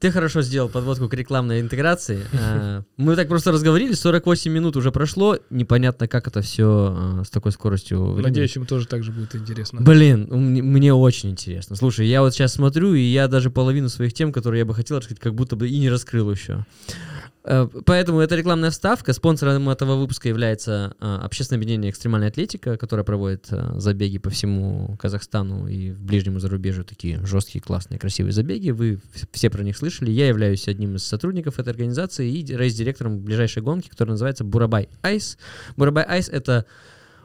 [0.00, 2.20] Ты хорошо сделал подводку к рекламной интеграции.
[2.32, 7.52] А, Мы так просто разговорились, 48 минут уже прошло, непонятно, как это все с такой
[7.52, 8.16] скоростью.
[8.20, 9.80] Надеюсь, им тоже так же будет интересно.
[9.82, 11.76] Блин, мне, мне очень интересно.
[11.76, 14.98] Слушай, я вот сейчас смотрю, и я даже половину своих тем, которые я бы хотел
[14.98, 16.64] рассказать, как будто бы и не раскрыл еще.
[17.44, 19.12] Э, Поэтому это рекламная вставка.
[19.12, 24.96] Спонсором этого выпуска является э, общественное объединение «Экстремальная атлетика», которое проводит э, забеги по всему
[24.98, 26.84] Казахстану и в ближнему зарубежью.
[26.84, 28.70] Такие жесткие, классные, красивые забеги.
[28.70, 29.00] Вы
[29.32, 30.10] все про них слышали.
[30.10, 35.38] Я являюсь одним из сотрудников этой организации и рейс-директором ближайшей гонки, которая называется «Бурабай Айс».
[35.76, 36.66] «Бурабай Айс»— это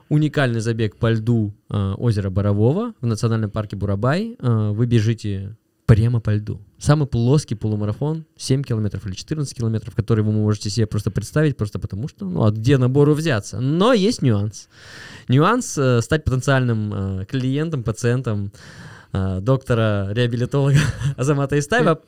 [0.08, 4.36] уникальный забег по льду озера Борового в национальном парке Бурабай.
[4.38, 5.56] Вы бежите
[5.86, 6.60] прямо по льду.
[6.78, 11.78] Самый плоский полумарафон, 7 километров или 14 километров, который вы можете себе просто представить, просто
[11.78, 13.60] потому что, ну, а где набору взяться?
[13.60, 14.68] Но есть нюанс.
[15.28, 18.52] Нюанс э, стать потенциальным э, клиентом, пациентом
[19.12, 20.76] э, доктора-реабилитолога
[21.16, 22.02] Азамата Естаева,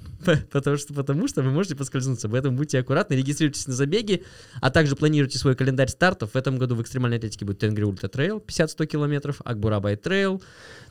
[0.53, 2.29] потому что, потому что вы можете поскользнуться.
[2.29, 4.25] Поэтому будьте аккуратны, регистрируйтесь на забеги,
[4.61, 6.33] а также планируйте свой календарь стартов.
[6.33, 10.43] В этом году в экстремальной атлетике будет Tengri Ultra Trail 50-100 километров, Акбурабай Trail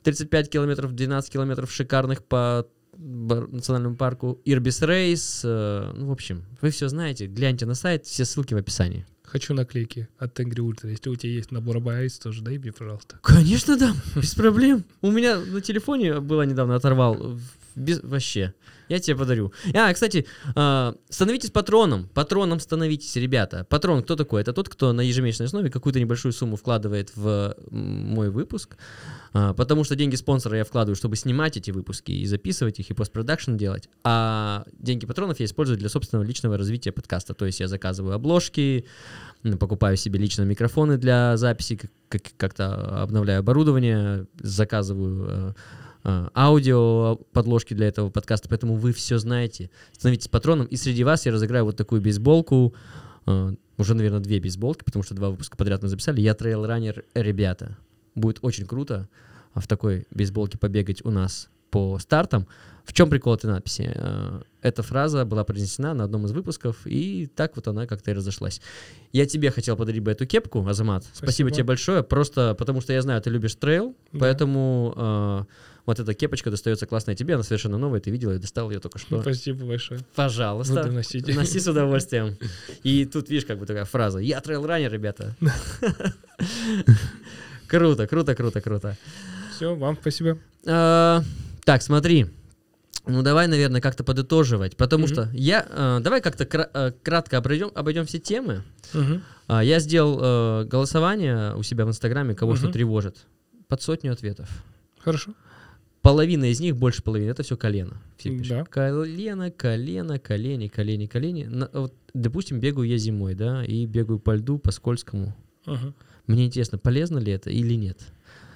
[0.04, 2.66] 35 километров, 12 километров шикарных по
[2.98, 5.42] национальному парку, Irbis Race.
[5.44, 7.28] э, ну, в общем, вы все знаете.
[7.28, 9.06] Гляньте на сайт, все ссылки в описании.
[9.24, 10.90] Хочу наклейки от Tengri Ultra.
[10.90, 13.20] Если у тебя есть набор Айс, тоже дай мне, пожалуйста.
[13.22, 14.86] Конечно, да, без проблем.
[15.02, 17.38] У меня на телефоне было недавно оторвал.
[17.78, 18.54] Без, вообще.
[18.90, 19.54] Я тебе подарю.
[19.74, 20.26] А, кстати,
[20.56, 22.10] а, становитесь патроном.
[22.14, 23.66] Патроном становитесь, ребята.
[23.70, 24.42] Патрон кто такой?
[24.42, 28.78] Это тот, кто на ежемесячной основе какую-то небольшую сумму вкладывает в мой выпуск.
[29.34, 32.94] А, потому что деньги спонсора я вкладываю, чтобы снимать эти выпуски и записывать их, и
[32.96, 33.90] постпродакшн делать.
[34.04, 37.36] А деньги патронов я использую для собственного личного развития подкаста.
[37.36, 38.86] То есть я заказываю обложки,
[39.60, 45.54] покупаю себе лично микрофоны для записи, как- как- как-то обновляю оборудование, заказываю э, э,
[46.04, 49.70] аудио подложки для этого подкаста, поэтому вы все знаете.
[49.92, 52.74] Становитесь патроном, и среди вас я разыграю вот такую бейсболку,
[53.26, 56.22] э, уже, наверное, две бейсболки, потому что два выпуска подряд мы записали.
[56.22, 57.78] Я трейл-раннер, ребята.
[58.16, 59.08] Будет очень круто
[59.54, 62.48] а, в такой бейсболке побегать у нас по стартам.
[62.86, 63.92] В чем прикол этой надписи?
[63.94, 68.14] Э, Эта фраза была произнесена на одном из выпусков, и так вот она как-то и
[68.14, 68.62] разошлась.
[69.12, 71.04] Я тебе хотел подарить бы эту кепку, Азамат.
[71.04, 71.52] Спасибо, Спасибо.
[71.52, 72.02] тебе большое.
[72.04, 74.20] Просто потому что я знаю, ты любишь трейл, Да.
[74.20, 75.44] поэтому э,
[75.88, 79.00] вот эта кепочка достается классная тебе, она совершенно новая, ты видела, я достал ее только
[79.00, 79.22] что.
[79.22, 80.02] Спасибо большое.
[80.16, 80.84] Пожалуйста.
[80.84, 81.28] Буду носить.
[81.36, 82.38] Носи с удовольствием.
[82.84, 84.20] И тут, видишь, как бы такая фраза.
[84.20, 85.36] Я трейл-раннер, ребята.
[87.68, 88.98] Круто, круто, круто, круто.
[89.56, 90.38] Все, вам спасибо.
[90.66, 91.22] А,
[91.66, 92.28] Так, смотри.
[93.06, 95.66] Ну, давай, наверное, как-то подытоживать, потому что я...
[95.70, 98.64] э, Давай как-то кра- э, кратко обойдем, обойдем все темы.
[99.48, 103.26] А, Я сделал э, голосование у себя в Инстаграме, кого что тревожит.
[103.68, 104.50] Под сотню ответов.
[105.00, 105.34] Хорошо.
[106.02, 108.02] Половина из них, больше половины, это все колено.
[108.18, 108.50] Все пишут.
[108.50, 108.64] Да.
[108.66, 111.44] Колено, колено, колени, колени, колени.
[111.46, 115.36] На- вот, допустим, бегаю я зимой, да, и бегаю по льду, по скользкому.
[115.66, 115.94] Ага.
[116.28, 118.00] Мне интересно, полезно ли это или нет.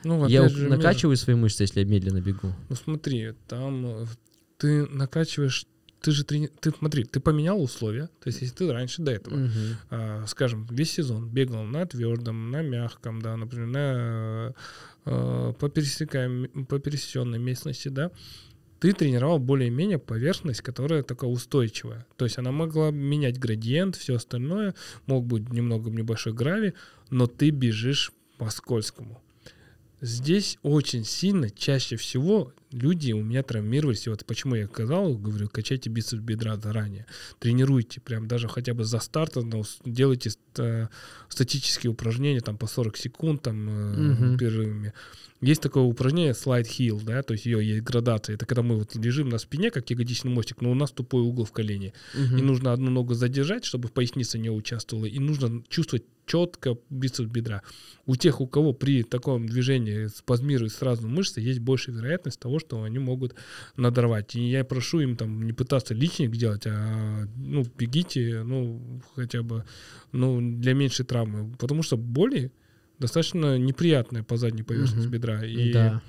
[0.03, 2.53] Ну, я же, накачиваю свои мышцы, если я медленно бегу.
[2.69, 4.05] Ну смотри, там э,
[4.57, 5.67] ты накачиваешь,
[6.01, 6.47] ты же трени...
[6.47, 8.07] ты смотри, ты поменял условия.
[8.21, 9.51] То есть если ты раньше до этого, Мгм.
[9.91, 14.53] а, скажем, весь сезон бегал на твердом, на мягком, да, например, на
[15.05, 18.11] э, по, пересекаем- по пересеченной местности, да,
[18.79, 22.07] ты тренировал более-менее поверхность, которая такая устойчивая.
[22.17, 24.73] То есть она могла менять градиент, все остальное,
[25.05, 26.73] мог быть немного небольшой грави,
[27.11, 29.21] но ты бежишь по скользкому.
[30.01, 34.07] Здесь очень сильно, чаще всего, люди у меня травмировались.
[34.07, 37.05] И вот почему я сказал, говорю, качайте бицепс бедра заранее.
[37.39, 40.89] Тренируйте, прям даже хотя бы за стартом, но делайте ста-
[41.29, 44.37] статические упражнения там по 40 секунд, там Мгм.
[44.37, 44.93] перерывами.
[45.43, 48.35] Есть такое упражнение slide heel, да, то есть ее есть градация.
[48.35, 51.45] Это когда мы вот лежим на спине, как ягодичный мостик, но у нас тупой угол
[51.45, 51.93] в колене.
[52.13, 52.37] Мгм.
[52.37, 55.05] И нужно одну ногу задержать, чтобы поясница не участвовала.
[55.07, 57.63] И нужно чувствовать четко бицепс бедра.
[58.05, 62.83] У тех, у кого при таком движении спазмируют сразу мышцы, есть большая вероятность того, что
[62.83, 63.35] они могут
[63.77, 64.35] надорвать.
[64.35, 69.65] И я прошу им там не пытаться личник делать, а ну, бегите, ну, хотя бы
[70.11, 71.53] ну, для меньшей травмы.
[71.59, 72.51] Потому что боли
[72.99, 75.11] достаточно неприятная по задней поверхности Мгм.
[75.11, 75.43] бедра.
[75.45, 76.01] И Да.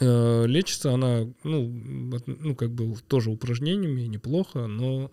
[0.00, 5.10] э, лечится она, ну, от- ну, как бы тоже упражнениями, неплохо, но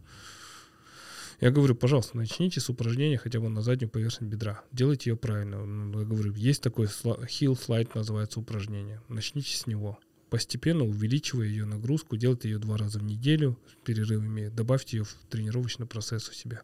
[1.41, 4.62] я говорю, пожалуйста, начните с упражнения хотя бы на заднюю поверхность бедра.
[4.72, 5.66] Делайте ее правильно.
[5.66, 9.01] Ну, Я говорю, есть такой сла- heel slide называется упражнение.
[9.10, 9.97] Начните с него.
[10.34, 15.15] Постепенно увеличивая ее нагрузку, делайте ее два раза в неделю с перерывами, добавьте ее в
[15.29, 16.63] тренировочный процесс у себя.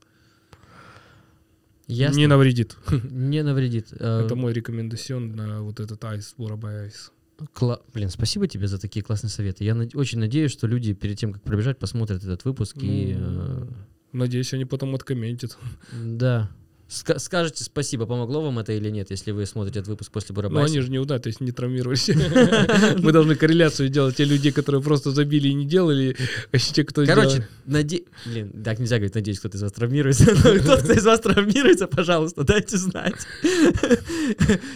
[1.85, 2.17] Ясно.
[2.17, 2.75] Не навредит.
[3.11, 3.89] Не навредит.
[3.91, 7.11] Э, Это мой рекомендацион на вот этот айс, Бурабай айс.
[7.53, 9.63] Кла- Блин, спасибо тебе за такие классные советы.
[9.63, 13.13] Я над- очень надеюсь, что люди перед тем, как пробежать, посмотрят этот выпуск и...
[13.15, 13.67] э,
[14.13, 15.59] Надеюсь, они потом откомментят.
[15.93, 16.49] Да.
[16.89, 20.37] Ска- скажете спасибо, помогло вам это или нет, если вы смотрите этот выпуск после Но
[20.37, 20.73] Бурабайса.
[20.73, 22.09] они же не удат, то есть не травмировались.
[23.03, 24.15] Мы должны корреляцию делать.
[24.15, 26.17] Те люди, которые просто забили и не делали,
[26.51, 28.03] а те, кто Короче, наде...
[28.25, 30.25] Блин, так нельзя говорить, надеюсь, кто-то из вас травмируется.
[30.43, 33.15] Но Тот, кто из вас травмируется, пожалуйста, дайте знать.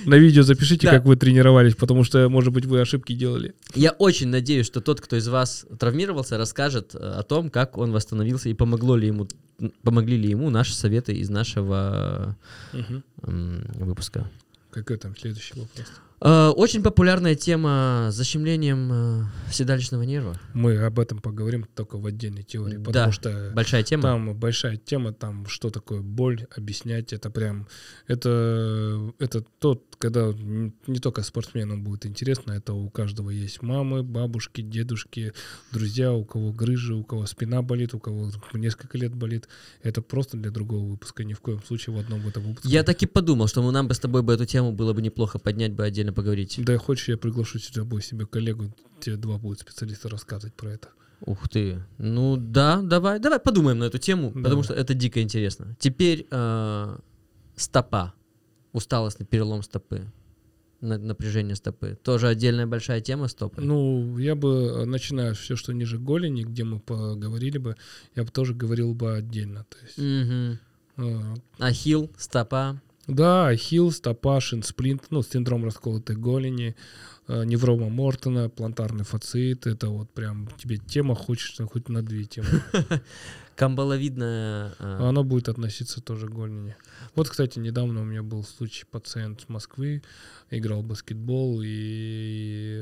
[0.06, 3.56] На видео запишите, как вы тренировались, потому что, может быть, вы ошибки делали.
[3.74, 7.92] Я очень надеюсь, что тот, кто из вас травмировался, расскажет э, о том, как он
[7.92, 9.28] восстановился и помогло ли ему,
[9.84, 12.36] помогли ли ему наши советы из нашего
[12.74, 14.30] м, выпуска.
[14.72, 15.88] Какой там следующий вопрос?
[16.26, 20.40] Э, Очень популярная тема с защемлением э, седалищного нерва.
[20.54, 22.84] Мы об этом поговорим только в отдельной теории, Да.
[22.86, 24.04] потому что Большая тема.
[24.04, 27.68] там большая тема, там что такое боль, объяснять, это прям,
[28.08, 30.32] это, это тот, когда
[30.88, 35.34] не только спортсменам будет интересно, это у каждого есть мамы, бабушки, дедушки,
[35.74, 39.50] друзья, у кого грыжи, у кого спина болит, у кого несколько лет болит.
[39.82, 42.70] Это просто для другого выпуска, ни в коем случае в одном этом выпуске.
[42.70, 45.02] Я так и подумал, что мы нам бы с тобой бы эту тему было бы
[45.02, 46.60] неплохо поднять бы отдельно поговорить.
[46.64, 50.90] Да, хочешь, я приглашу сюда бой себе коллегу, тебе два будут специалиста рассказывать про это.
[51.26, 51.82] Ух ты.
[51.98, 54.64] Ну да, давай, давай подумаем на эту тему, потому Давай.
[54.64, 55.76] что это дико интересно.
[55.80, 56.98] Теперь э,
[57.56, 58.14] стопа.
[58.74, 60.12] Усталостный перелом стопы.
[60.82, 61.98] На- напряжение стопы.
[62.04, 63.62] Тоже отдельная большая тема стопы.
[63.62, 64.50] Ну, я бы,
[64.82, 67.78] э, начиная все, что ниже голени, где мы поговорили бы,
[68.16, 69.66] я бы тоже говорил бы отдельно.
[69.70, 70.60] То есть, Мгм.
[70.98, 72.82] э, Ахилл, стопа.
[73.08, 76.76] Да, ахилл, стопа, шинсплинт, ну, синдром расколотой голени,
[77.28, 82.48] э, неврома Мортона, плантарный фацит, это вот прям тебе тема хочется хоть на две темы.
[83.56, 84.74] Камбаловидная...
[84.80, 86.76] э, Она будет относиться тоже к голени.
[87.16, 90.02] Вот, кстати, недавно у меня был случай пациент с Москвы,
[90.50, 92.82] играл в баскетбол, и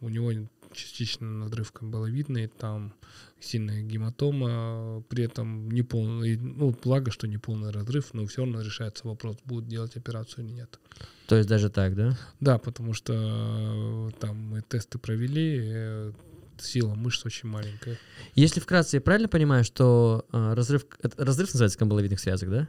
[0.00, 0.32] у него
[0.72, 2.94] частично надрыв камбаловидный, там
[3.40, 8.62] сильная гематома, при этом не полный, ну, благо, что не полный разрыв, но все равно
[8.62, 10.78] решается вопрос, будут делать операцию или нет.
[11.26, 12.16] То есть даже так, да?
[12.40, 16.12] Да, потому что э, там мы тесты провели, э,
[16.58, 17.98] сила мышц очень маленькая.
[18.34, 20.86] Если вкратце, я правильно понимаю, что э, разрыв...
[21.16, 22.68] разрыв называется камбаловидных связок, да?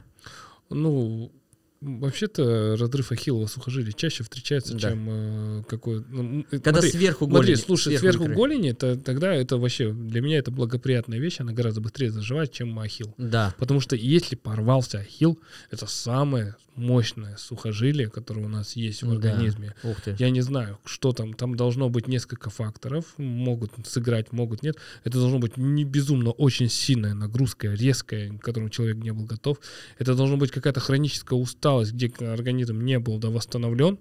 [0.70, 1.32] Ну,
[1.80, 4.90] вообще-то разрыв ахиллова сухожилия чаще встречается, Да.
[4.90, 6.04] чем э, какой...
[6.08, 7.64] ну, э, Когда смотри, сверху смотри, голени.
[7.64, 11.80] слушай, сверху, микро- голени, это, тогда это вообще, для меня это благоприятная вещь, она гораздо
[11.80, 13.14] быстрее заживает, чем ахилл.
[13.18, 13.54] Да.
[13.58, 15.38] Потому что если порвался ахилл,
[15.70, 19.14] это самое мощное сухожилие, которое у нас есть в Да.
[19.30, 19.74] организме.
[19.82, 20.14] Ух ты.
[20.16, 21.34] Я не знаю, что там.
[21.34, 23.04] Там должно быть несколько факторов.
[23.16, 24.76] Могут сыграть, могут нет.
[25.02, 29.58] Это должно быть не безумно очень сильная нагрузка, резкая, к которому человек не был готов.
[29.98, 33.98] Это должно быть какая-то хроническая усталость, где организм не был довосстановлен.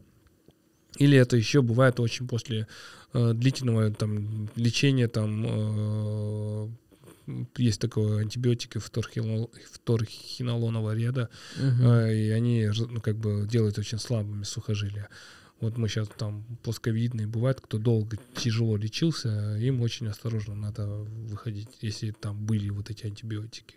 [0.98, 2.68] Или это еще бывает очень после
[3.14, 6.70] э, длительного там, лечения, там, э,
[7.58, 11.82] есть такое антибиотики фторхинол- фторхинолонового ряда, Мгм.
[11.84, 15.10] а, и они ну, как бы делают очень слабыми сухожилия.
[15.60, 21.70] Вот мы сейчас там плосковидные бывает, кто долго тяжело лечился, им очень осторожно надо выходить,
[21.82, 23.76] если там были вот эти антибиотики.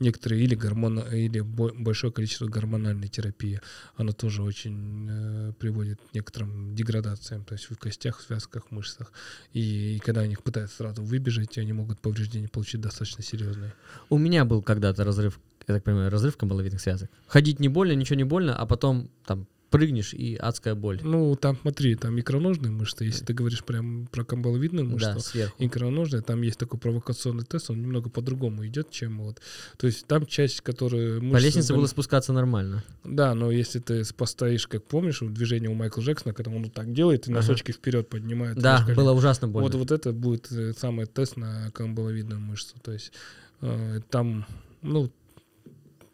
[0.00, 3.60] Некоторые или гормона, или бо- большое количество гормональной терапии,
[3.96, 9.12] оно тоже очень э, приводит к некоторым деградациям, то есть в костях, в связках, мышцах.
[9.52, 13.74] И, и когда они пытаются сразу выбежать, они могут повреждения получить достаточно серьезные.
[14.08, 17.10] У меня был когда-то разрыв, я так понимаю, разрыв камбаловидных связок.
[17.26, 21.00] Ходить не больно, ничего не больно, а потом там прыгнешь и адская боль.
[21.02, 25.54] Ну, там, смотри, там икроножные мышцы, если ты говоришь прям про камбаловидную мышцу, Да, сверху.
[25.58, 29.40] икроножная, там есть такой провокационный тест, он немного по-другому идет, чем вот.
[29.76, 31.18] То есть там часть, которая...
[31.18, 32.82] По мышцы лестнице были- было спускаться нормально.
[33.04, 36.92] Да, но если ты постоишь, как помнишь, движение у Майкла Джексона, когда он вот так
[36.92, 37.40] делает и Ага.
[37.40, 38.56] носочки вперед поднимает.
[38.58, 38.96] Да, колени.
[38.96, 39.66] было ужасно больно.
[39.68, 42.74] Вот, вот это будет э, самый тест на камбаловидную мышцу.
[42.82, 43.12] То есть
[43.60, 44.46] э, там,
[44.82, 45.10] ну,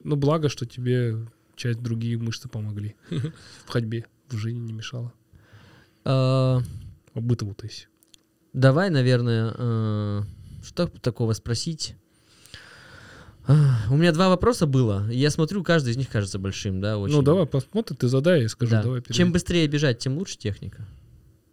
[0.03, 1.17] ну, благо, что тебе
[1.57, 2.97] часть другие мышцы помогли
[3.67, 5.13] в ходьбе, в жизни не мешало.
[6.05, 6.61] А,
[7.15, 7.89] бытову, то есть.
[8.53, 10.23] Давай, наверное, э,
[10.63, 11.97] что такого спросить?
[13.47, 15.09] А, У меня два вопроса было.
[15.11, 17.15] Я смотрю, каждый из них кажется большим, да, очень.
[17.15, 18.83] Ну, давай посмотрим, ты задай, я скажу, Да.
[18.83, 19.33] давай Чем перейдем.
[19.33, 20.87] быстрее бежать, тем лучше техника.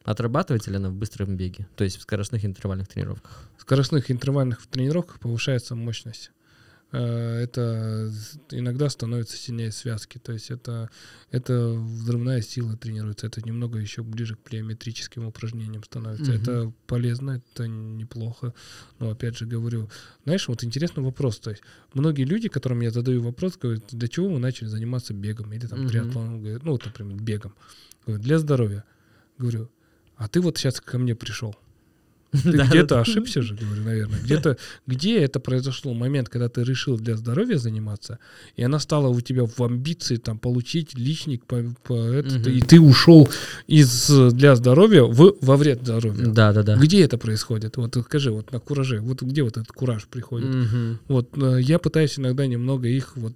[0.03, 3.49] Отрабатывается ли она в быстром беге, то есть в скоростных интервальных тренировках?
[3.57, 6.31] В скоростных интервальных тренировках повышается мощность.
[6.91, 8.11] Э, Это
[8.51, 10.17] иногда становится сильнее связки.
[10.17, 10.89] То есть это,
[11.31, 13.27] это взрывная сила тренируется.
[13.27, 16.31] Это немного еще ближе к плеометрическим упражнениям становится.
[16.31, 16.41] Мгм.
[16.41, 18.53] Это полезно, это неплохо.
[18.99, 19.89] Но опять же говорю,
[20.23, 21.39] знаешь, вот интересный вопрос.
[21.39, 21.63] То есть
[21.93, 25.79] многие люди, которым я задаю вопрос, говорят, для чего вы начали заниматься бегом или там
[25.81, 25.89] Мгм.
[25.89, 27.55] триатлоном, говорят, ну, вот, например, бегом.
[28.05, 28.83] Говорю, для здоровья.
[29.37, 29.69] Говорю,
[30.15, 31.55] а ты вот сейчас ко мне пришел.
[32.31, 33.01] Ты Да, где-то да.
[33.01, 34.19] ошибся же, говорю, наверное.
[34.21, 34.57] Где-то,
[34.87, 38.19] где это произошло момент, когда ты решил для здоровья заниматься,
[38.55, 42.49] и она стала у тебя в амбиции там получить личник по, по это, Мгм.
[42.49, 43.29] и ты ушел
[43.67, 46.31] из для здоровья в во вред здоровью.
[46.31, 46.77] Да, да, да.
[46.77, 47.77] Где это происходит?
[47.77, 50.49] Вот скажи, вот на кураже, вот где вот этот кураж приходит?
[50.55, 50.99] Мгм.
[51.07, 53.33] Вот э, я пытаюсь иногда немного их вот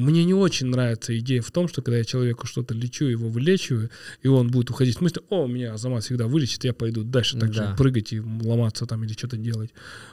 [0.00, 3.90] мне не очень нравится идея в том, что когда я человеку что-то лечу, его вылечиваю,
[4.22, 7.50] и он будет уходить с мыслью, о, меня Азамат всегда вылечит, я пойду дальше так
[7.50, 7.70] Да.
[7.70, 9.70] же прыгать и ломаться там или что-то делать.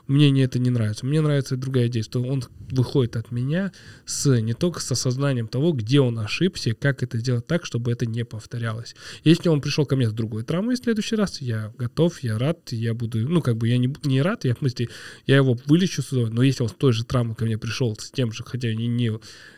[0.07, 1.05] Мне не это не нравится.
[1.05, 3.71] Мне нравится другая идея, что он выходит от меня
[4.05, 8.05] с не только с осознанием того, где он ошибся, как это сделать так, чтобы это
[8.05, 8.95] не повторялось.
[9.23, 12.71] Если он пришел ко мне с другой травмой в следующий раз, я готов, я рад,
[12.71, 14.89] я буду, ну, как бы я не, не рад, я в смысле,
[15.25, 18.11] я его вылечу с но если он с той же травмой ко мне пришел, с
[18.11, 19.11] тем же, хотя не, не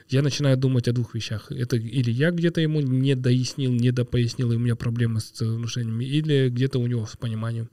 [0.10, 1.52] я начинаю думать о двух вещах.
[1.52, 5.46] Это или я где-то ему не дояснил, не допояснил, и у меня проблемы с э,
[5.46, 7.70] внушениями, или где-то у него с пониманием.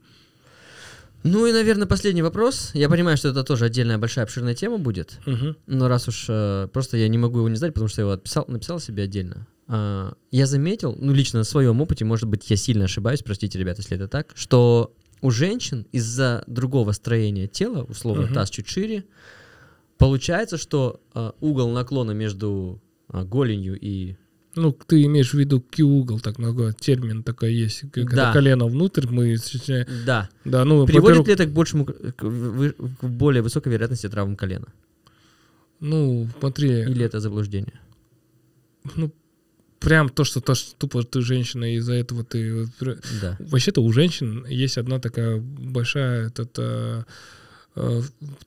[1.23, 2.71] Ну и, наверное, последний вопрос.
[2.73, 5.19] Я понимаю, что это тоже отдельная большая обширная тема будет.
[5.25, 5.57] Мгм.
[5.65, 8.13] Но раз уж э, просто я не могу его не знать, потому что я его
[8.13, 9.47] отписал, написал себе отдельно.
[9.67, 13.81] А, я заметил, ну лично на своем опыте, может быть, я сильно ошибаюсь, простите, ребята,
[13.81, 18.33] если это так, что у женщин из-за другого строения тела, условно, Мгм.
[18.35, 19.03] таз чуть шире,
[19.97, 24.15] получается, что а, угол наклона между а, голенью и
[24.55, 28.33] Ну, ты имеешь в виду Q-угол, так много термин такой есть, когда Да.
[28.33, 29.37] колено внутрь, мы
[30.05, 34.35] да, да, ну, приводит ли это к большему, к, вы- к более высокой вероятности травм
[34.35, 34.67] колена?
[35.79, 37.79] ну, смотри, Или это заблуждение?
[38.95, 39.11] ну,
[39.79, 42.65] прям то, что, то, что тупо ты женщина, из-за этого ты...
[42.79, 43.37] пр- Да.
[43.39, 46.57] Вообще-то у женщин есть одна такая большая этот,
[47.77, 48.01] э,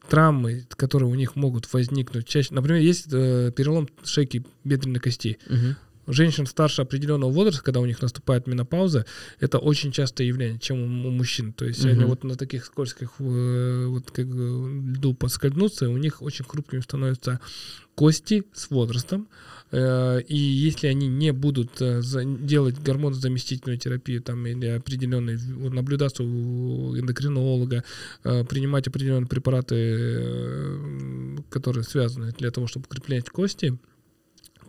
[0.08, 2.54] травмы, которые у них могут возникнуть чаще.
[2.54, 5.38] Например, есть э, перелом шейки бедренной кости.
[5.48, 5.76] Мгм.
[6.12, 9.04] Женщин старше определенного возраста, когда у них наступает менопауза,
[9.38, 11.52] это очень частое явление, чем у, у мужчин.
[11.52, 12.06] То есть они Мгм.
[12.08, 17.40] вот на таких скользких э, вот как льду подскользнуться, и у них очень хрупкими становятся
[17.94, 19.28] кости с возрастом.
[19.72, 25.72] Э, И если они не будут э, за- делать гормонозаместительную терапию там, или определенные, вот
[25.74, 27.84] наблюдаться у эндокринолога,
[28.24, 30.78] э, принимать определенные препараты,
[31.50, 33.78] которые связаны для того, чтобы укреплять кости,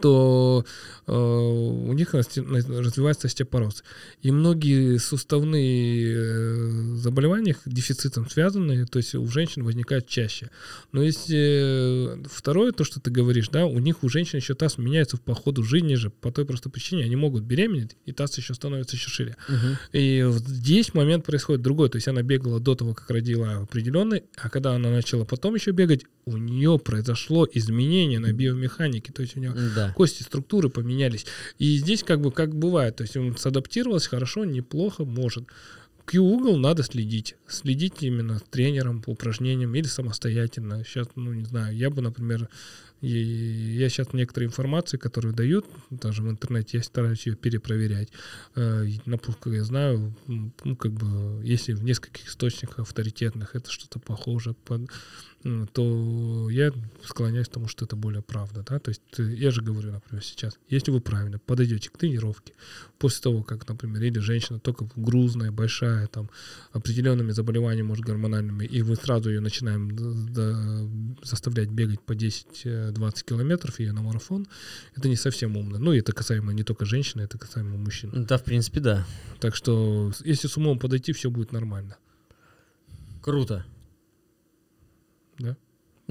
[0.02, 0.66] то
[1.08, 3.84] э, у них развивается остеопороз.
[4.22, 10.50] И многие суставные э, заболевания дефицитом связаны, то есть у женщин возникают чаще.
[10.92, 14.78] Но если э, второе, то, что ты говоришь, да, у них у женщин еще таз
[14.78, 18.54] меняется по ходу жизни же, по той простой причине, они могут беременеть, и таз еще
[18.54, 19.38] становится еще шире.
[19.48, 19.78] Мгм.
[19.94, 21.90] И здесь момент происходит другой.
[21.90, 25.72] То есть она бегала до того, как родила определенный, а когда она начала потом еще
[25.72, 29.12] бегать, у нее произошло изменение на биомеханике.
[29.12, 29.91] То есть у нее Да.
[29.94, 31.26] Кости, структуры поменялись.
[31.60, 32.96] И здесь как бы как бывает.
[32.98, 35.46] То есть он садаптировался хорошо, неплохо, может.
[36.06, 37.36] Q-угол надо следить.
[37.48, 40.84] Следить именно тренером по упражнениям или самостоятельно.
[40.84, 42.50] Сейчас, ну, не знаю, я бы, например,
[43.02, 48.10] и я сейчас некоторые информации, которые дают, даже в интернете, я стараюсь ее перепроверять.
[48.56, 54.54] Э, Насколько я знаю, ну, как бы, если в нескольких источниках авторитетных это что-то похоже,
[54.66, 54.90] под-
[55.74, 56.72] то я
[57.04, 58.64] склоняюсь к тому, что это более правда.
[58.68, 58.80] Да?
[58.80, 62.54] То есть э, я же говорю, например, сейчас, если вы правильно подойдете к тренировке,
[63.00, 66.30] после того, как, например, или женщина только грузная, большая, там,
[66.74, 69.90] определенными заболеваниями, может, гормональными, и мы сразу ее начинаем
[71.24, 74.48] заставлять бегать по 10 знаю, 20 километров, я на марафон,
[74.96, 75.78] это не совсем умно.
[75.80, 78.12] Ну, и это касаемо не только женщин, это касаемо мужчин.
[78.14, 79.06] Да, в принципе, да.
[79.40, 81.98] Так что, если с умом подойти, все будет нормально.
[83.22, 83.66] Круто.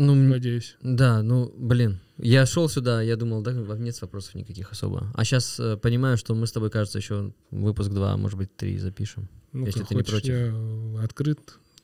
[0.03, 0.77] Ну, Надеюсь.
[0.83, 2.01] да, ну, блин.
[2.17, 5.11] Я шел сюда, я думал, да, нет вопросов никаких особо.
[5.15, 9.29] А сейчас понимаю, что мы с тобой, кажется, еще выпуск 2, может быть, 3 запишем.
[9.53, 10.29] Ну, Если ты не хочешь, против.
[10.29, 11.39] я э, открыт,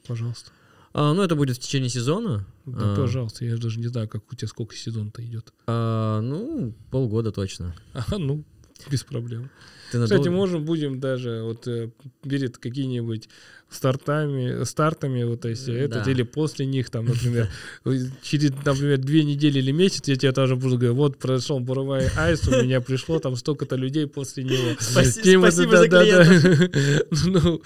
[0.07, 0.51] пожалуйста.
[0.95, 2.47] А, ну, это будет в течение сезона.
[2.65, 2.97] Да, А.
[2.97, 5.53] пожалуйста, я даже не знаю, как у тебя сколько сезон-то идет.
[5.67, 7.75] А, ну, полгода точно.
[7.93, 8.45] Ага, ну,
[8.91, 9.51] без проблем.
[9.93, 11.91] Ты Кстати, надолго- можем, будем даже вот э,
[12.29, 13.29] перед какими-нибудь
[13.71, 16.11] стартами, стартами, вот если М, этот, да.
[16.11, 17.49] или после них, там, например,
[18.23, 22.47] через, например, две недели или месяц, я тебе тоже буду говорить, вот прошел буровой айс,
[22.49, 24.77] у меня пришло там столько-то людей после него.
[24.81, 27.03] Спаси- Тем вот спасибо за да, да, да.
[27.27, 27.63] Ну,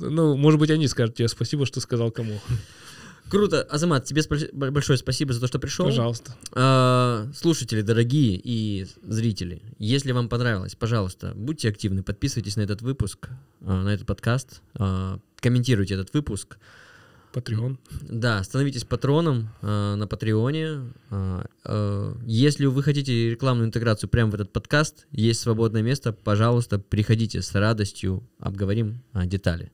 [0.00, 2.38] ну, может быть, они скажут тебе спасибо, что сказал кому.
[3.30, 3.62] Круто.
[3.62, 5.86] Азамат, тебе спа- большое спасибо за то, что пришел.
[5.86, 6.34] Пожалуйста.
[6.52, 13.28] А, слушатели дорогие и зрители, если вам понравилось, пожалуйста, будьте активны, подписывайтесь на этот выпуск,
[13.60, 16.58] а, на этот подкаст, а, комментируйте этот выпуск.
[17.32, 17.78] Патреон.
[18.02, 20.92] Да, становитесь патроном а, на Патреоне.
[21.10, 26.80] А, а, если вы хотите рекламную интеграцию прямо в этот подкаст, есть свободное место, пожалуйста,
[26.80, 29.70] приходите с радостью, обговорим а, детали.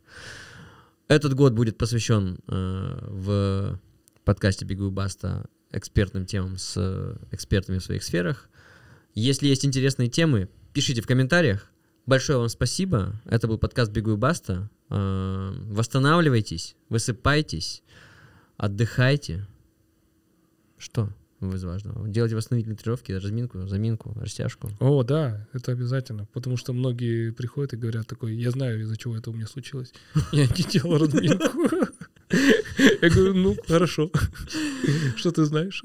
[1.08, 3.80] Этот год будет посвящен а, в
[4.24, 8.48] подкасте «Бегу и баста» экспертным темам с э, экспертами в своих сферах.
[9.14, 11.70] Если есть интересные темы, пишите в комментариях.
[12.06, 13.20] Большое вам спасибо.
[13.24, 14.70] Это был подкаст «Бегу и баста».
[14.88, 17.82] А, Восстанавливайтесь, высыпайтесь,
[18.56, 19.46] отдыхайте.
[20.78, 22.08] Что из важного?
[22.08, 24.70] Делайте восстановительные тренировки, разминку, заминку, растяжку.
[24.80, 26.26] О, да, это обязательно.
[26.32, 29.92] Потому что многие приходят и говорят такой, я знаю, из-за чего это у меня случилось.
[30.32, 31.44] Я не делал разминку.
[33.00, 34.10] Я говорю, ну, хорошо.
[35.16, 35.82] Что ты знаешь?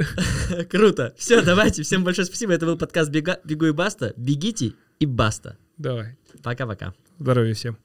[0.69, 1.13] Круто.
[1.17, 1.83] Все, давайте.
[1.83, 2.53] Всем большое спасибо.
[2.53, 4.13] Это был подкаст «Бега- «Бегу и баста».
[4.17, 5.57] Бегите и баста.
[5.77, 6.17] Давай.
[6.41, 6.93] Пока-пока.
[7.19, 7.77] Здоровья всем.